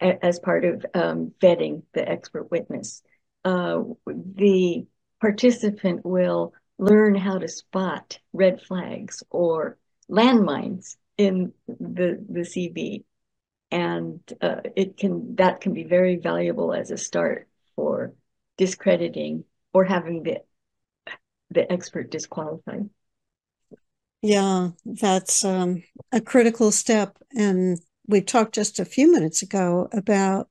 as 0.00 0.38
part 0.38 0.64
of 0.64 0.86
um, 0.94 1.32
vetting 1.40 1.82
the 1.94 2.08
expert 2.08 2.50
witness. 2.50 3.02
Uh, 3.44 3.82
the 4.06 4.86
participant 5.20 6.04
will 6.04 6.52
learn 6.78 7.14
how 7.14 7.38
to 7.38 7.48
spot 7.48 8.18
red 8.32 8.60
flags 8.60 9.24
or 9.30 9.78
landmines 10.08 10.96
in 11.18 11.52
the, 11.66 12.24
the 12.30 12.40
CV 12.40 13.04
and 13.70 14.20
uh, 14.40 14.60
it 14.76 14.96
can 14.96 15.34
that 15.36 15.60
can 15.60 15.74
be 15.74 15.84
very 15.84 16.16
valuable 16.16 16.72
as 16.72 16.90
a 16.90 16.96
start 16.96 17.48
for 17.76 18.14
discrediting 18.56 19.44
or 19.74 19.84
having 19.84 20.22
the 20.22 20.38
the 21.50 21.70
expert 21.70 22.10
disqualified. 22.10 22.88
Yeah, 24.22 24.70
that's 24.84 25.44
um, 25.44 25.82
a 26.12 26.20
critical 26.20 26.72
step. 26.72 27.16
And 27.36 27.78
we 28.06 28.20
talked 28.20 28.54
just 28.54 28.80
a 28.80 28.84
few 28.84 29.12
minutes 29.12 29.42
ago 29.42 29.88
about 29.92 30.48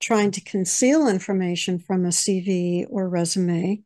trying 0.00 0.30
to 0.32 0.40
conceal 0.40 1.08
information 1.08 1.78
from 1.78 2.04
a 2.04 2.12
CV 2.12 2.86
or 2.90 3.08
resume. 3.08 3.82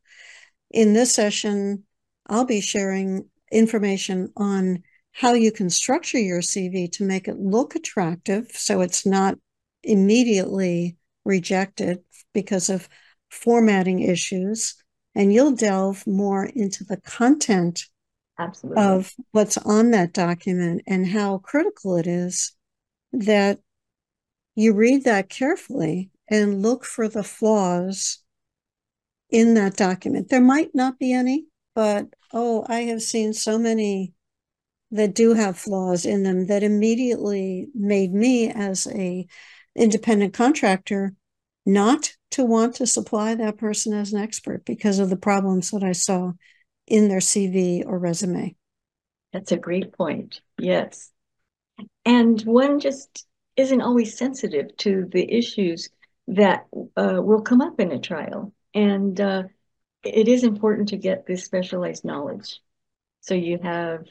In 0.70 0.92
this 0.92 1.14
session, 1.14 1.84
I'll 2.26 2.44
be 2.44 2.60
sharing 2.60 3.28
information 3.52 4.32
on 4.36 4.82
how 5.18 5.32
you 5.32 5.50
can 5.50 5.68
structure 5.68 6.18
your 6.18 6.40
CV 6.40 6.90
to 6.92 7.02
make 7.02 7.26
it 7.26 7.40
look 7.40 7.74
attractive 7.74 8.46
so 8.52 8.80
it's 8.80 9.04
not 9.04 9.36
immediately 9.82 10.96
rejected 11.24 11.98
because 12.32 12.70
of 12.70 12.88
formatting 13.28 13.98
issues. 13.98 14.76
And 15.16 15.32
you'll 15.32 15.56
delve 15.56 16.06
more 16.06 16.44
into 16.44 16.84
the 16.84 16.98
content 16.98 17.86
Absolutely. 18.38 18.80
of 18.80 19.12
what's 19.32 19.58
on 19.58 19.90
that 19.90 20.12
document 20.12 20.82
and 20.86 21.04
how 21.04 21.38
critical 21.38 21.96
it 21.96 22.06
is 22.06 22.52
that 23.12 23.58
you 24.54 24.72
read 24.72 25.02
that 25.02 25.28
carefully 25.28 26.10
and 26.28 26.62
look 26.62 26.84
for 26.84 27.08
the 27.08 27.24
flaws 27.24 28.18
in 29.30 29.54
that 29.54 29.76
document. 29.76 30.28
There 30.28 30.40
might 30.40 30.76
not 30.76 30.96
be 30.96 31.12
any, 31.12 31.46
but 31.74 32.06
oh, 32.32 32.64
I 32.68 32.82
have 32.82 33.02
seen 33.02 33.32
so 33.32 33.58
many 33.58 34.12
that 34.90 35.14
do 35.14 35.34
have 35.34 35.58
flaws 35.58 36.06
in 36.06 36.22
them 36.22 36.46
that 36.46 36.62
immediately 36.62 37.68
made 37.74 38.12
me 38.12 38.50
as 38.50 38.86
a 38.88 39.26
independent 39.74 40.34
contractor 40.34 41.14
not 41.66 42.12
to 42.30 42.44
want 42.44 42.76
to 42.76 42.86
supply 42.86 43.34
that 43.34 43.58
person 43.58 43.92
as 43.92 44.12
an 44.12 44.20
expert 44.20 44.64
because 44.64 44.98
of 44.98 45.10
the 45.10 45.16
problems 45.16 45.70
that 45.70 45.82
I 45.82 45.92
saw 45.92 46.32
in 46.86 47.08
their 47.08 47.20
CV 47.20 47.84
or 47.86 47.98
resume. 47.98 48.56
That's 49.32 49.52
a 49.52 49.58
great 49.58 49.92
point. 49.92 50.40
Yes. 50.58 51.10
And 52.04 52.40
one 52.42 52.80
just 52.80 53.26
isn't 53.56 53.82
always 53.82 54.16
sensitive 54.16 54.74
to 54.78 55.06
the 55.10 55.30
issues 55.30 55.90
that 56.28 56.66
uh, 56.96 57.20
will 57.22 57.42
come 57.42 57.60
up 57.60 57.78
in 57.80 57.92
a 57.92 57.98
trial. 57.98 58.52
And 58.74 59.20
uh, 59.20 59.44
it 60.02 60.28
is 60.28 60.44
important 60.44 60.88
to 60.88 60.96
get 60.96 61.26
this 61.26 61.44
specialized 61.44 62.04
knowledge 62.04 62.60
so 63.20 63.34
you 63.34 63.58
have 63.62 64.06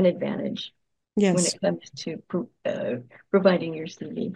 an 0.00 0.06
advantage 0.06 0.72
yes. 1.16 1.34
when 1.34 1.44
it 1.44 1.60
comes 1.60 1.90
to 1.96 2.22
uh, 2.64 2.96
providing 3.30 3.74
your 3.74 3.86
CV. 3.86 4.34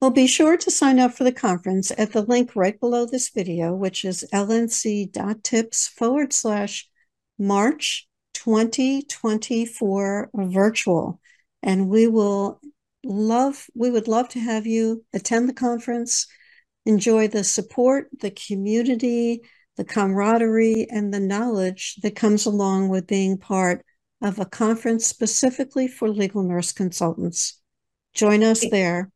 Well, 0.00 0.10
be 0.10 0.26
sure 0.26 0.56
to 0.56 0.70
sign 0.70 0.98
up 0.98 1.14
for 1.14 1.24
the 1.24 1.32
conference 1.32 1.90
at 1.96 2.12
the 2.12 2.22
link 2.22 2.54
right 2.54 2.78
below 2.78 3.06
this 3.06 3.30
video, 3.30 3.74
which 3.74 4.04
is 4.04 4.24
lnc.tips 4.32 5.88
forward 5.88 6.32
slash 6.32 6.88
March 7.38 8.06
2024 8.34 10.30
virtual. 10.34 11.20
And 11.62 11.88
we 11.88 12.06
will 12.06 12.60
love, 13.02 13.66
we 13.74 13.90
would 13.90 14.08
love 14.08 14.28
to 14.30 14.40
have 14.40 14.66
you 14.66 15.04
attend 15.14 15.48
the 15.48 15.54
conference, 15.54 16.26
enjoy 16.84 17.28
the 17.28 17.44
support, 17.44 18.08
the 18.20 18.30
community, 18.30 19.40
the 19.76 19.84
camaraderie, 19.84 20.86
and 20.90 21.14
the 21.14 21.20
knowledge 21.20 21.96
that 22.02 22.14
comes 22.14 22.44
along 22.44 22.90
with 22.90 23.06
being 23.06 23.38
part 23.38 23.86
of 24.24 24.40
a 24.40 24.46
conference 24.46 25.06
specifically 25.06 25.86
for 25.86 26.08
legal 26.08 26.42
nurse 26.42 26.72
consultants. 26.72 27.60
Join 28.14 28.42
us 28.42 28.64
there. 28.68 29.10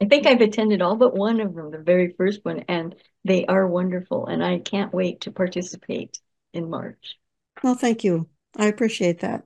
I 0.00 0.06
think 0.06 0.26
I've 0.26 0.40
attended 0.40 0.80
all 0.80 0.96
but 0.96 1.14
one 1.14 1.40
of 1.40 1.54
them, 1.54 1.72
the 1.72 1.78
very 1.78 2.14
first 2.16 2.44
one, 2.44 2.64
and 2.68 2.94
they 3.24 3.44
are 3.46 3.66
wonderful. 3.66 4.26
And 4.26 4.42
I 4.42 4.60
can't 4.60 4.94
wait 4.94 5.22
to 5.22 5.32
participate 5.32 6.18
in 6.54 6.70
March. 6.70 7.16
Well, 7.62 7.74
thank 7.74 8.04
you. 8.04 8.28
I 8.56 8.66
appreciate 8.66 9.20
that. 9.20 9.44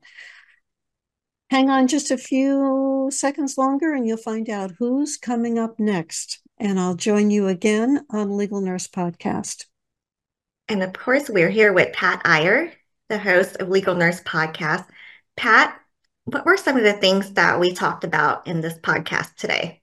Hang 1.51 1.71
on 1.71 1.89
just 1.89 2.11
a 2.11 2.19
few 2.19 3.09
seconds 3.11 3.57
longer 3.57 3.95
and 3.95 4.07
you'll 4.07 4.17
find 4.17 4.49
out 4.51 4.73
who's 4.79 5.17
coming 5.17 5.59
up 5.59 5.81
next. 5.81 6.41
And 6.59 6.79
I'll 6.79 6.97
join 6.97 7.31
you 7.31 7.49
again 7.49 8.05
on 8.11 8.37
Legal 8.37 8.61
Nurse 8.61 8.89
Podcast. 8.89 9.67
And 10.69 10.83
of 10.83 10.93
course, 10.93 11.29
we're 11.29 11.51
here 11.51 11.73
with 11.73 11.93
Pat 11.93 12.23
Iyer, 12.25 12.73
the 13.09 13.19
host 13.19 13.57
of 13.57 13.69
Legal 13.69 13.95
Nurse 13.95 14.21
Podcast. 14.23 14.87
Pat, 15.37 15.79
what 16.25 16.47
were 16.47 16.57
some 16.57 16.77
of 16.77 16.85
the 16.85 16.95
things 16.95 17.33
that 17.33 17.61
we 17.61 17.73
talked 17.75 18.05
about 18.05 18.47
in 18.47 18.61
this 18.61 18.79
podcast 18.79 19.35
today? 19.37 19.83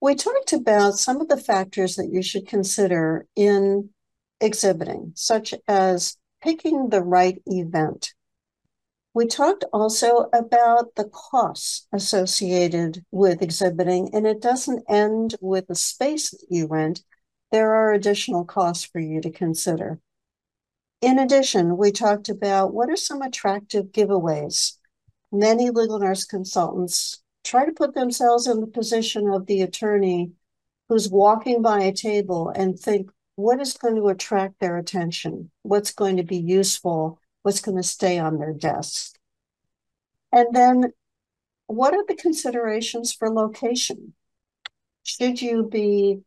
We 0.00 0.14
talked 0.14 0.52
about 0.52 0.98
some 0.98 1.20
of 1.20 1.28
the 1.28 1.36
factors 1.36 1.96
that 1.96 2.10
you 2.12 2.22
should 2.22 2.46
consider 2.46 3.26
in 3.34 3.90
exhibiting, 4.40 5.12
such 5.14 5.54
as 5.66 6.16
picking 6.42 6.90
the 6.90 7.02
right 7.02 7.42
event. 7.46 8.12
We 9.14 9.26
talked 9.26 9.64
also 9.72 10.28
about 10.32 10.94
the 10.94 11.10
costs 11.10 11.88
associated 11.92 13.04
with 13.10 13.40
exhibiting, 13.40 14.10
and 14.14 14.26
it 14.26 14.42
doesn't 14.42 14.84
end 14.88 15.36
with 15.40 15.68
the 15.68 15.74
space 15.74 16.30
that 16.30 16.44
you 16.50 16.66
rent. 16.66 17.02
There 17.50 17.74
are 17.74 17.92
additional 17.92 18.44
costs 18.44 18.84
for 18.84 19.00
you 19.00 19.22
to 19.22 19.30
consider. 19.30 19.98
In 21.00 21.18
addition, 21.18 21.76
we 21.76 21.92
talked 21.92 22.28
about 22.28 22.72
what 22.72 22.88
are 22.88 22.96
some 22.96 23.22
attractive 23.22 23.86
giveaways. 23.86 24.72
Many 25.30 25.70
legal 25.70 25.98
nurse 25.98 26.24
consultants 26.24 27.22
try 27.44 27.66
to 27.66 27.72
put 27.72 27.94
themselves 27.94 28.46
in 28.46 28.60
the 28.60 28.66
position 28.66 29.28
of 29.28 29.46
the 29.46 29.62
attorney 29.62 30.32
who's 30.88 31.10
walking 31.10 31.62
by 31.62 31.82
a 31.82 31.92
table 31.92 32.48
and 32.48 32.78
think, 32.78 33.10
what 33.34 33.60
is 33.60 33.74
going 33.74 33.96
to 33.96 34.08
attract 34.08 34.58
their 34.60 34.78
attention? 34.78 35.50
What's 35.62 35.92
going 35.92 36.16
to 36.16 36.22
be 36.22 36.38
useful? 36.38 37.20
What's 37.42 37.60
going 37.60 37.76
to 37.76 37.82
stay 37.82 38.18
on 38.18 38.38
their 38.38 38.54
desk? 38.54 39.18
And 40.32 40.48
then, 40.52 40.92
what 41.66 41.92
are 41.92 42.04
the 42.06 42.14
considerations 42.14 43.12
for 43.12 43.28
location? 43.28 44.14
Should 45.02 45.42
you 45.42 45.64
be 45.64 46.20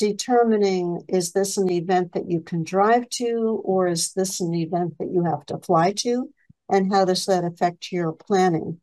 determining 0.00 1.04
is 1.08 1.32
this 1.32 1.56
an 1.56 1.70
event 1.70 2.12
that 2.14 2.28
you 2.28 2.40
can 2.40 2.64
drive 2.64 3.08
to, 3.10 3.62
or 3.64 3.86
is 3.86 4.12
this 4.14 4.40
an 4.40 4.54
event 4.54 4.98
that 4.98 5.12
you 5.12 5.22
have 5.22 5.46
to 5.46 5.58
fly 5.58 5.92
to? 5.98 6.28
And 6.68 6.92
how 6.92 7.04
does 7.04 7.26
that 7.26 7.44
affect 7.44 7.92
your 7.92 8.12
planning? 8.12 8.80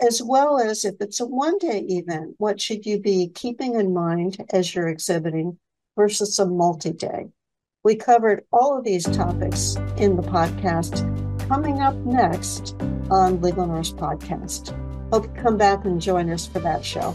As 0.00 0.22
well 0.22 0.58
as 0.58 0.84
if 0.84 0.94
it's 1.00 1.20
a 1.20 1.26
one 1.26 1.58
day 1.58 1.80
event, 1.80 2.34
what 2.38 2.60
should 2.60 2.86
you 2.86 2.98
be 2.98 3.28
keeping 3.28 3.74
in 3.74 3.92
mind 3.92 4.42
as 4.50 4.74
you're 4.74 4.88
exhibiting 4.88 5.58
versus 5.96 6.38
a 6.38 6.46
multi 6.46 6.92
day. 6.92 7.26
We 7.82 7.96
covered 7.96 8.44
all 8.52 8.78
of 8.78 8.84
these 8.84 9.04
topics 9.04 9.76
in 9.96 10.16
the 10.16 10.22
podcast. 10.22 11.12
Coming 11.48 11.80
up 11.80 11.94
next 11.96 12.76
on 13.10 13.40
Legal 13.40 13.66
Nurse 13.66 13.92
Podcast. 13.92 14.74
Hope 15.12 15.24
you 15.24 15.42
come 15.42 15.56
back 15.56 15.84
and 15.84 16.00
join 16.00 16.30
us 16.30 16.46
for 16.46 16.58
that 16.60 16.84
show. 16.84 17.14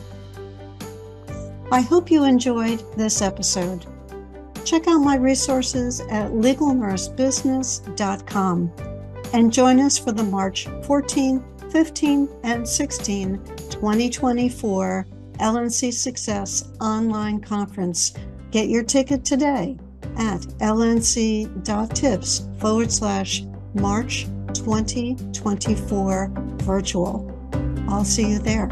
I 1.72 1.82
hope 1.82 2.12
you 2.12 2.26
enjoyed 2.26 2.84
this 2.98 3.22
episode. 3.22 3.86
Check 4.66 4.88
out 4.88 5.00
my 5.00 5.16
resources 5.16 6.02
at 6.02 6.32
legalnursebusiness.com 6.32 8.72
and 9.34 9.54
join 9.54 9.80
us 9.80 9.98
for 9.98 10.12
the 10.12 10.24
March 10.24 10.68
14, 10.84 11.42
15, 11.72 12.30
and 12.44 12.68
16, 12.68 13.42
2024 13.70 15.08
LNC 15.40 15.94
Success 15.94 16.70
online 16.80 17.40
conference 17.40 18.14
Get 18.52 18.68
your 18.68 18.84
ticket 18.84 19.24
today 19.24 19.78
at 20.18 20.42
lnc.tips 20.60 22.48
forward 22.60 22.92
slash 22.92 23.44
March 23.74 24.26
2024 24.54 26.32
virtual. 26.58 27.32
I'll 27.88 28.04
see 28.04 28.30
you 28.30 28.40
there. 28.40 28.68